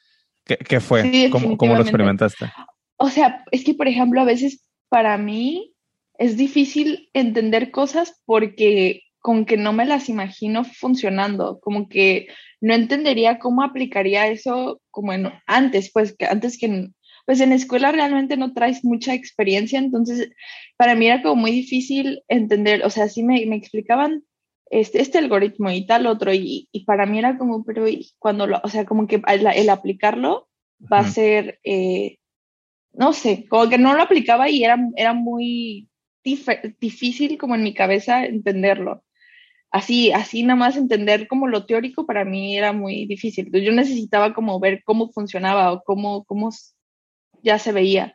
¿Qué, 0.45 0.79
fue? 0.79 1.29
¿Cómo, 1.31 1.57
¿Cómo, 1.57 1.75
lo 1.75 1.81
experimentaste? 1.81 2.45
O 2.97 3.09
sea, 3.09 3.43
es 3.51 3.63
que, 3.63 3.73
por 3.73 3.87
ejemplo, 3.87 4.21
a 4.21 4.25
veces 4.25 4.63
para 4.89 5.17
mí 5.17 5.73
es 6.17 6.37
difícil 6.37 7.09
entender 7.13 7.71
cosas 7.71 8.21
porque 8.25 9.01
con 9.19 9.45
que 9.45 9.57
no 9.57 9.73
me 9.73 9.85
las 9.85 10.07
imagino 10.07 10.63
funcionando, 10.63 11.59
como 11.59 11.89
que 11.89 12.27
no 12.61 12.73
entendería 12.73 13.39
cómo 13.39 13.63
aplicaría 13.63 14.27
eso 14.27 14.79
como 14.91 15.13
en 15.13 15.31
antes, 15.47 15.91
pues 15.91 16.15
que 16.15 16.25
antes 16.25 16.57
que 16.59 16.89
pues 17.25 17.41
en 17.41 17.51
escuela 17.51 17.91
realmente 17.91 18.37
no 18.37 18.53
traes 18.53 18.83
mucha 18.83 19.13
experiencia, 19.13 19.79
entonces 19.79 20.31
para 20.77 20.95
mí 20.95 21.07
era 21.07 21.21
como 21.21 21.35
muy 21.35 21.51
difícil 21.51 22.23
entender, 22.27 22.85
o 22.85 22.89
sea, 22.89 23.07
sí 23.09 23.23
me, 23.23 23.45
me 23.45 23.55
explicaban 23.55 24.23
este, 24.69 25.01
este 25.01 25.17
algoritmo 25.17 25.71
y 25.71 25.85
tal 25.85 26.07
otro, 26.07 26.33
y, 26.33 26.69
y 26.71 26.85
para 26.85 27.05
mí 27.05 27.19
era 27.19 27.37
como, 27.37 27.63
pero 27.63 27.85
cuando 28.19 28.47
lo, 28.47 28.61
o 28.63 28.69
sea, 28.69 28.85
como 28.85 29.07
que 29.07 29.21
el, 29.27 29.69
aplicarlo 29.69 30.49
va 30.91 30.99
a 30.99 31.07
ser, 31.07 31.59
eh, 31.63 32.17
no 32.93 33.13
sé, 33.13 33.47
como 33.47 33.69
que 33.69 33.77
no 33.77 33.95
lo 33.95 34.03
aplicaba 34.03 34.49
y 34.49 34.63
era, 34.63 34.77
era 34.95 35.13
muy 35.13 35.89
difícil 36.23 37.37
como 37.37 37.55
en 37.55 37.63
mi 37.63 37.73
cabeza 37.73 38.25
entenderlo. 38.25 39.03
Así, 39.71 40.11
así 40.13 40.43
nada 40.43 40.55
más 40.57 40.77
entender 40.77 41.27
como 41.27 41.47
lo 41.47 41.65
teórico 41.65 42.05
para 42.05 42.23
mí 42.23 42.57
era 42.57 42.71
muy 42.71 43.05
difícil. 43.07 43.47
Entonces 43.47 43.67
yo 43.67 43.73
necesitaba 43.73 44.33
como 44.33 44.59
ver 44.59 44.81
cómo 44.85 45.11
funcionaba 45.11 45.71
o 45.73 45.83
cómo, 45.83 46.23
cómo 46.23 46.49
ya 47.45 47.59
se 47.59 47.71
veía. 47.71 48.13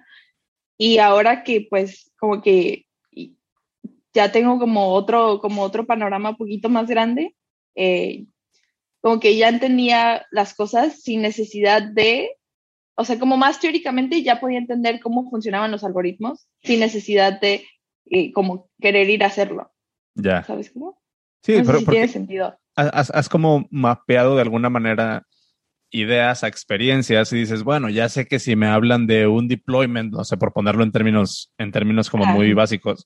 Y 0.77 0.99
ahora 0.99 1.43
que 1.45 1.67
pues 1.71 2.11
como 2.19 2.43
que 2.43 2.87
ya 4.13 4.33
tengo 4.33 4.59
como 4.59 4.89
otro, 4.89 5.41
como 5.41 5.63
otro 5.63 5.87
panorama 5.87 6.31
un 6.31 6.37
poquito 6.37 6.69
más 6.69 6.89
grande, 6.89 7.37
eh, 7.75 8.27
como 9.01 9.21
que 9.21 9.37
ya 9.37 9.49
entendía 9.49 10.27
las 10.31 10.55
cosas 10.55 11.01
sin 11.03 11.23
necesidad 11.23 11.83
de, 11.83 12.37
o 12.97 13.05
sea, 13.05 13.19
como 13.19 13.37
más 13.37 13.61
teóricamente 13.61 14.23
ya 14.23 14.41
podía 14.41 14.59
entender 14.59 15.01
cómo 15.01 15.31
funcionaban 15.31 15.71
los 15.71 15.85
algoritmos 15.85 16.49
sin 16.63 16.81
necesidad 16.81 17.41
de 17.41 17.65
eh, 18.11 18.33
como 18.33 18.69
querer 18.81 19.09
ir 19.09 19.23
a 19.23 19.29
hacerlo. 19.29 19.73
Ya. 20.15 20.43
¿Sabes 20.43 20.71
cómo? 20.71 21.01
Sí, 21.43 21.55
pero 21.65 21.79
tiene 21.85 22.09
sentido. 22.09 22.59
Has, 22.77 23.11
has, 23.11 23.29
como 23.29 23.67
mapeado 23.71 24.37
de 24.37 24.43
alguna 24.43 24.71
manera 24.71 25.27
ideas 25.91 26.45
a 26.45 26.49
experiencias 26.49 27.33
y 27.33 27.39
dices, 27.39 27.63
bueno, 27.63 27.89
ya 27.89 28.09
sé 28.09 28.27
que 28.27 28.39
si 28.39 28.57
me 28.57 28.67
hablan 28.67 29.07
de 29.07 29.27
un 29.27 29.49
deployment, 29.49 30.13
no 30.13 30.25
sé, 30.25 30.37
por 30.37 30.53
ponerlo 30.53 30.85
en 30.85 30.93
términos, 30.93 31.53
en 31.59 31.73
términos 31.73 32.11
como 32.11 32.27
muy 32.27 32.53
básicos, 32.53 33.05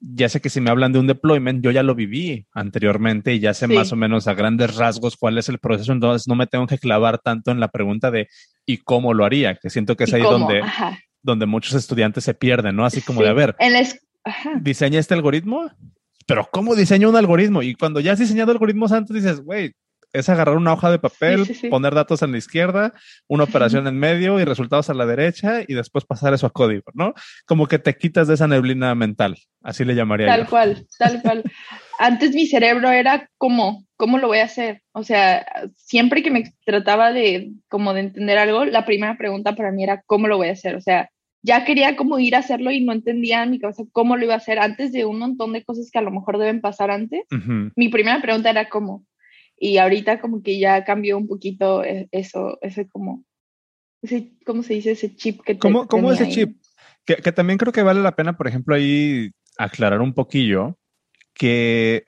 ya 0.00 0.28
sé 0.28 0.40
que 0.40 0.50
si 0.50 0.60
me 0.60 0.70
hablan 0.70 0.92
de 0.92 0.98
un 0.98 1.06
deployment, 1.06 1.62
yo 1.62 1.70
ya 1.70 1.82
lo 1.82 1.94
viví 1.94 2.46
anteriormente 2.52 3.34
y 3.34 3.40
ya 3.40 3.54
sé 3.54 3.68
más 3.68 3.92
o 3.92 3.96
menos 3.96 4.26
a 4.26 4.34
grandes 4.34 4.76
rasgos 4.76 5.16
cuál 5.16 5.38
es 5.38 5.48
el 5.48 5.58
proceso, 5.58 5.92
entonces 5.92 6.26
no 6.26 6.34
me 6.34 6.46
tengo 6.46 6.66
que 6.66 6.78
clavar 6.78 7.18
tanto 7.18 7.50
en 7.50 7.60
la 7.60 7.68
pregunta 7.68 8.10
de 8.10 8.28
¿y 8.66 8.78
cómo 8.78 9.14
lo 9.14 9.24
haría? 9.24 9.54
Que 9.54 9.70
siento 9.70 9.96
que 9.96 10.04
es 10.04 10.12
ahí 10.12 10.22
donde, 10.22 10.62
donde 11.22 11.46
muchos 11.46 11.74
estudiantes 11.74 12.24
se 12.24 12.34
pierden, 12.34 12.74
¿no? 12.74 12.84
Así 12.84 13.00
como 13.00 13.22
de, 13.22 13.28
a 13.28 13.32
ver, 13.32 13.54
diseña 14.60 14.98
este 14.98 15.14
algoritmo, 15.14 15.70
pero 16.26 16.48
¿cómo 16.50 16.74
diseño 16.74 17.08
un 17.08 17.16
algoritmo? 17.16 17.62
Y 17.62 17.74
cuando 17.74 18.00
ya 18.00 18.12
has 18.12 18.18
diseñado 18.18 18.50
algoritmos 18.52 18.90
antes, 18.92 19.14
dices, 19.14 19.40
güey, 19.40 19.72
es 20.12 20.28
agarrar 20.28 20.56
una 20.56 20.72
hoja 20.72 20.90
de 20.90 20.98
papel, 20.98 21.46
poner 21.70 21.94
datos 21.94 22.22
en 22.22 22.32
la 22.32 22.38
izquierda, 22.38 22.92
una 23.28 23.44
operación 23.44 23.86
en 23.86 23.98
medio 23.98 24.38
y 24.40 24.44
resultados 24.44 24.90
a 24.90 24.94
la 24.94 25.06
derecha 25.06 25.62
y 25.66 25.74
después 25.74 26.04
pasar 26.04 26.34
eso 26.34 26.46
a 26.46 26.50
código, 26.50 26.84
¿no? 26.94 27.14
Como 27.46 27.66
que 27.66 27.78
te 27.78 27.96
quitas 27.96 28.28
de 28.28 28.34
esa 28.34 28.46
neblina 28.46 28.94
mental, 28.94 29.36
así 29.62 29.84
le 29.84 29.94
llamaría. 29.94 30.26
Tal 30.26 30.46
cual, 30.48 30.86
tal 30.98 31.22
cual. 31.22 31.42
Antes 31.98 32.34
mi 32.34 32.46
cerebro 32.46 32.90
era 32.90 33.30
como, 33.38 33.84
¿cómo 33.96 34.18
lo 34.18 34.28
voy 34.28 34.38
a 34.38 34.44
hacer? 34.44 34.82
O 34.92 35.04
sea, 35.04 35.46
siempre 35.76 36.22
que 36.22 36.30
me 36.30 36.52
trataba 36.64 37.12
de 37.12 37.52
como 37.68 37.94
de 37.94 38.00
entender 38.00 38.38
algo, 38.38 38.64
la 38.64 38.84
primera 38.84 39.16
pregunta 39.16 39.54
para 39.54 39.72
mí 39.72 39.84
era, 39.84 40.02
¿cómo 40.06 40.28
lo 40.28 40.36
voy 40.36 40.48
a 40.48 40.52
hacer? 40.52 40.74
O 40.74 40.80
sea, 40.80 41.08
ya 41.42 41.64
quería 41.64 41.96
como 41.96 42.18
ir 42.18 42.36
a 42.36 42.38
hacerlo 42.38 42.70
y 42.70 42.80
no 42.80 42.92
entendía 42.92 43.42
en 43.42 43.50
mi 43.50 43.58
cabeza 43.58 43.82
cómo 43.92 44.16
lo 44.16 44.24
iba 44.24 44.34
a 44.34 44.38
hacer 44.38 44.58
antes 44.58 44.92
de 44.92 45.04
un 45.04 45.18
montón 45.18 45.52
de 45.52 45.64
cosas 45.64 45.90
que 45.90 45.98
a 45.98 46.02
lo 46.02 46.12
mejor 46.12 46.38
deben 46.38 46.60
pasar 46.60 46.90
antes. 46.90 47.22
Mi 47.74 47.88
primera 47.88 48.22
pregunta 48.22 48.50
era 48.50 48.68
cómo. 48.68 49.04
Y 49.64 49.78
ahorita 49.78 50.20
como 50.20 50.42
que 50.42 50.58
ya 50.58 50.82
cambió 50.82 51.16
un 51.16 51.28
poquito 51.28 51.84
e, 51.84 52.08
eso, 52.10 52.58
ese 52.62 52.88
como, 52.88 53.24
ese, 54.02 54.32
¿cómo 54.44 54.64
se 54.64 54.74
dice? 54.74 54.90
Ese 54.90 55.14
chip 55.14 55.40
que 55.42 55.56
¿Cómo, 55.56 55.86
¿cómo 55.86 56.10
ese 56.10 56.28
chip? 56.28 56.56
Que, 57.04 57.14
que, 57.14 57.30
también 57.30 57.58
creo 57.58 57.72
que 57.72 57.84
vale 57.84 58.02
la 58.02 58.16
pena, 58.16 58.36
por 58.36 58.48
ejemplo, 58.48 58.74
ahí 58.74 59.30
aclarar 59.56 60.00
un 60.00 60.14
poquillo 60.14 60.80
que 61.32 62.06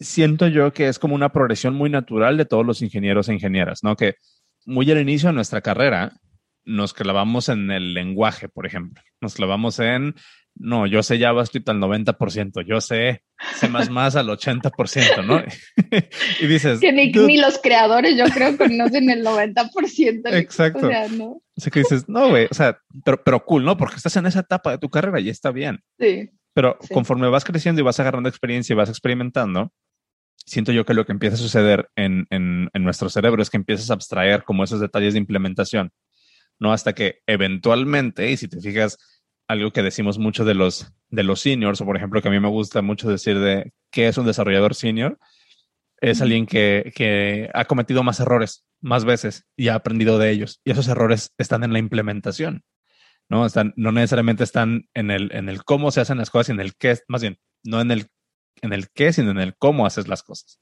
siento 0.00 0.48
yo 0.48 0.72
que 0.72 0.88
es 0.88 0.98
como 0.98 1.14
una 1.14 1.30
progresión 1.30 1.74
muy 1.74 1.90
natural 1.90 2.38
de 2.38 2.46
todos 2.46 2.64
los 2.64 2.80
ingenieros 2.80 3.28
e 3.28 3.34
ingenieras, 3.34 3.80
¿no? 3.82 3.94
Que 3.94 4.14
muy 4.64 4.90
al 4.90 4.98
inicio 4.98 5.28
de 5.28 5.34
nuestra 5.34 5.60
carrera 5.60 6.14
nos 6.64 6.94
clavamos 6.94 7.50
en 7.50 7.70
el 7.70 7.92
lenguaje, 7.92 8.48
por 8.48 8.64
ejemplo. 8.64 9.02
Nos 9.20 9.34
clavamos 9.34 9.78
en 9.78 10.14
no, 10.54 10.86
yo 10.86 11.02
sé 11.02 11.18
JavaScript 11.18 11.68
al 11.68 11.78
90%, 11.78 12.64
yo 12.66 12.80
sé 12.80 13.24
C++ 13.54 13.66
al 13.66 13.72
80%, 14.28 15.26
¿no? 15.26 15.42
y 16.40 16.46
dices... 16.46 16.80
Que 16.80 16.92
ni, 16.92 17.36
los 17.38 17.58
creadores 17.58 18.16
yo 18.16 18.24
creo 18.26 18.56
conocen 18.56 19.10
el 19.10 19.24
90%. 19.24 20.32
Exacto. 20.34 20.86
O 20.86 20.90
sea, 20.90 21.08
¿no? 21.08 21.42
Así 21.56 21.70
que 21.70 21.80
dices, 21.80 22.08
no, 22.08 22.28
güey, 22.28 22.46
o 22.50 22.54
sea, 22.54 22.78
pero, 23.04 23.22
pero 23.22 23.44
cool, 23.44 23.64
¿no? 23.64 23.76
Porque 23.76 23.96
estás 23.96 24.16
en 24.16 24.26
esa 24.26 24.40
etapa 24.40 24.72
de 24.72 24.78
tu 24.78 24.88
carrera 24.90 25.20
y 25.20 25.28
está 25.28 25.50
bien. 25.50 25.82
Sí. 25.98 26.30
Pero 26.54 26.78
conforme 26.92 27.28
vas 27.28 27.44
creciendo 27.44 27.80
y 27.80 27.84
vas 27.84 27.98
agarrando 27.98 28.28
experiencia 28.28 28.74
y 28.74 28.76
vas 28.76 28.90
experimentando, 28.90 29.72
siento 30.36 30.72
yo 30.72 30.84
que 30.84 30.94
lo 30.94 31.06
que 31.06 31.12
empieza 31.12 31.36
a 31.36 31.38
suceder 31.38 31.88
en, 31.96 32.26
en, 32.30 32.68
en 32.72 32.84
nuestro 32.84 33.08
cerebro 33.08 33.42
es 33.42 33.50
que 33.50 33.56
empiezas 33.56 33.90
a 33.90 33.94
abstraer 33.94 34.44
como 34.44 34.64
esos 34.64 34.80
detalles 34.80 35.14
de 35.14 35.18
implementación, 35.18 35.92
¿no? 36.58 36.72
Hasta 36.72 36.94
que 36.94 37.20
eventualmente, 37.26 38.30
y 38.30 38.36
si 38.36 38.48
te 38.48 38.60
fijas, 38.60 38.98
algo 39.52 39.72
que 39.72 39.82
decimos 39.82 40.18
mucho 40.18 40.44
de 40.44 40.54
los, 40.54 40.92
de 41.10 41.22
los 41.22 41.40
seniors, 41.40 41.80
o 41.80 41.84
por 41.84 41.96
ejemplo, 41.96 42.20
que 42.20 42.28
a 42.28 42.30
mí 42.30 42.40
me 42.40 42.48
gusta 42.48 42.82
mucho 42.82 43.08
decir 43.08 43.38
de 43.38 43.72
qué 43.90 44.08
es 44.08 44.18
un 44.18 44.26
desarrollador 44.26 44.74
senior, 44.74 45.18
es 46.00 46.20
alguien 46.20 46.46
que, 46.46 46.92
que, 46.96 47.48
ha 47.54 47.66
cometido 47.66 48.02
más 48.02 48.18
errores, 48.18 48.64
más 48.80 49.04
veces, 49.04 49.44
y 49.56 49.68
ha 49.68 49.76
aprendido 49.76 50.18
de 50.18 50.30
ellos. 50.30 50.60
Y 50.64 50.72
esos 50.72 50.88
errores 50.88 51.32
están 51.38 51.62
en 51.62 51.72
la 51.72 51.78
implementación, 51.78 52.64
¿no? 53.28 53.46
Están, 53.46 53.72
no 53.76 53.92
necesariamente 53.92 54.42
están 54.42 54.88
en 54.94 55.12
el, 55.12 55.30
en 55.32 55.48
el 55.48 55.62
cómo 55.62 55.92
se 55.92 56.00
hacen 56.00 56.18
las 56.18 56.30
cosas, 56.30 56.48
y 56.48 56.52
en 56.52 56.60
el 56.60 56.74
qué, 56.74 56.98
más 57.06 57.22
bien, 57.22 57.38
no 57.62 57.80
en 57.80 57.92
el, 57.92 58.08
en 58.62 58.72
el 58.72 58.88
qué, 58.90 59.12
sino 59.12 59.30
en 59.30 59.38
el 59.38 59.54
cómo 59.56 59.86
haces 59.86 60.08
las 60.08 60.22
cosas, 60.22 60.60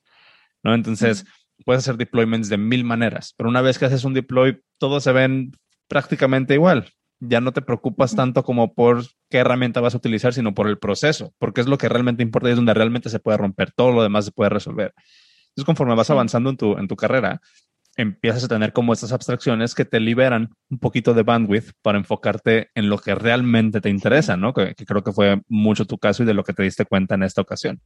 ¿no? 0.62 0.74
Entonces, 0.74 1.24
puedes 1.64 1.84
hacer 1.84 1.96
deployments 1.96 2.48
de 2.48 2.58
mil 2.58 2.84
maneras, 2.84 3.34
pero 3.36 3.48
una 3.48 3.62
vez 3.62 3.78
que 3.78 3.86
haces 3.86 4.04
un 4.04 4.14
deploy, 4.14 4.60
todos 4.78 5.04
se 5.04 5.12
ven 5.12 5.52
prácticamente 5.88 6.54
igual 6.54 6.92
ya 7.20 7.40
no 7.40 7.52
te 7.52 7.62
preocupas 7.62 8.16
tanto 8.16 8.42
como 8.42 8.74
por 8.74 9.04
qué 9.28 9.38
herramienta 9.38 9.80
vas 9.80 9.94
a 9.94 9.98
utilizar, 9.98 10.32
sino 10.32 10.54
por 10.54 10.68
el 10.68 10.78
proceso, 10.78 11.34
porque 11.38 11.60
es 11.60 11.66
lo 11.66 11.78
que 11.78 11.88
realmente 11.88 12.22
importa 12.22 12.48
y 12.48 12.52
es 12.52 12.56
donde 12.56 12.74
realmente 12.74 13.10
se 13.10 13.20
puede 13.20 13.38
romper. 13.38 13.72
Todo 13.72 13.92
lo 13.92 14.02
demás 14.02 14.24
se 14.24 14.32
puede 14.32 14.50
resolver. 14.50 14.94
Entonces, 15.50 15.64
conforme 15.66 15.94
vas 15.94 16.10
avanzando 16.10 16.50
en 16.50 16.56
tu, 16.56 16.78
en 16.78 16.88
tu 16.88 16.96
carrera, 16.96 17.40
empiezas 17.96 18.44
a 18.44 18.48
tener 18.48 18.72
como 18.72 18.92
estas 18.92 19.12
abstracciones 19.12 19.74
que 19.74 19.84
te 19.84 20.00
liberan 20.00 20.54
un 20.70 20.78
poquito 20.78 21.12
de 21.12 21.22
bandwidth 21.22 21.72
para 21.82 21.98
enfocarte 21.98 22.70
en 22.74 22.88
lo 22.88 22.98
que 22.98 23.14
realmente 23.14 23.80
te 23.80 23.90
interesa, 23.90 24.36
¿no? 24.36 24.54
Que, 24.54 24.74
que 24.74 24.86
creo 24.86 25.02
que 25.02 25.12
fue 25.12 25.42
mucho 25.48 25.84
tu 25.84 25.98
caso 25.98 26.22
y 26.22 26.26
de 26.26 26.34
lo 26.34 26.44
que 26.44 26.54
te 26.54 26.62
diste 26.62 26.86
cuenta 26.86 27.16
en 27.16 27.24
esta 27.24 27.42
ocasión. 27.42 27.80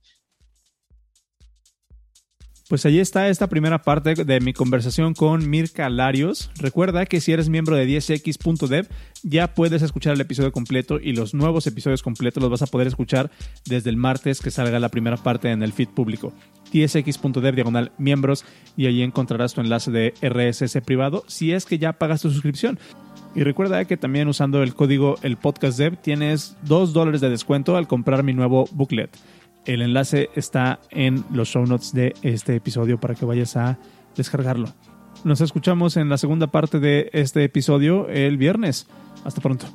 Pues 2.66 2.86
ahí 2.86 2.98
está 2.98 3.28
esta 3.28 3.46
primera 3.46 3.82
parte 3.82 4.14
de 4.14 4.40
mi 4.40 4.54
conversación 4.54 5.12
con 5.12 5.50
Mirka 5.50 5.90
Larios. 5.90 6.50
Recuerda 6.56 7.04
que 7.04 7.20
si 7.20 7.30
eres 7.30 7.50
miembro 7.50 7.76
de 7.76 7.86
10x.dev 7.86 8.88
ya 9.22 9.52
puedes 9.52 9.82
escuchar 9.82 10.14
el 10.14 10.22
episodio 10.22 10.50
completo 10.50 10.98
y 10.98 11.12
los 11.12 11.34
nuevos 11.34 11.66
episodios 11.66 12.02
completos 12.02 12.42
los 12.42 12.50
vas 12.50 12.62
a 12.62 12.66
poder 12.66 12.86
escuchar 12.86 13.30
desde 13.66 13.90
el 13.90 13.98
martes 13.98 14.40
que 14.40 14.50
salga 14.50 14.78
la 14.78 14.88
primera 14.88 15.18
parte 15.18 15.50
en 15.50 15.62
el 15.62 15.74
feed 15.74 15.88
público. 15.88 16.32
10x.dev 16.72 17.54
diagonal 17.54 17.92
miembros 17.98 18.46
y 18.78 18.86
ahí 18.86 19.02
encontrarás 19.02 19.52
tu 19.52 19.60
enlace 19.60 19.90
de 19.90 20.14
RSS 20.22 20.80
privado 20.86 21.22
si 21.26 21.52
es 21.52 21.66
que 21.66 21.78
ya 21.78 21.92
pagas 21.92 22.22
tu 22.22 22.30
suscripción. 22.30 22.78
Y 23.34 23.42
recuerda 23.42 23.84
que 23.84 23.98
también 23.98 24.28
usando 24.28 24.62
el 24.62 24.74
código 24.74 25.16
el 25.20 25.36
podcast 25.36 25.78
tienes 26.00 26.56
2 26.62 26.94
dólares 26.94 27.20
de 27.20 27.28
descuento 27.28 27.76
al 27.76 27.88
comprar 27.88 28.22
mi 28.22 28.32
nuevo 28.32 28.66
booklet. 28.72 29.10
El 29.66 29.82
enlace 29.82 30.30
está 30.34 30.80
en 30.90 31.24
los 31.32 31.48
show 31.48 31.64
notes 31.66 31.92
de 31.92 32.14
este 32.22 32.56
episodio 32.56 32.98
para 33.00 33.14
que 33.14 33.24
vayas 33.24 33.56
a 33.56 33.78
descargarlo. 34.16 34.68
Nos 35.24 35.40
escuchamos 35.40 35.96
en 35.96 36.08
la 36.08 36.18
segunda 36.18 36.48
parte 36.48 36.80
de 36.80 37.08
este 37.12 37.44
episodio 37.44 38.08
el 38.08 38.36
viernes. 38.36 38.86
Hasta 39.24 39.40
pronto. 39.40 39.66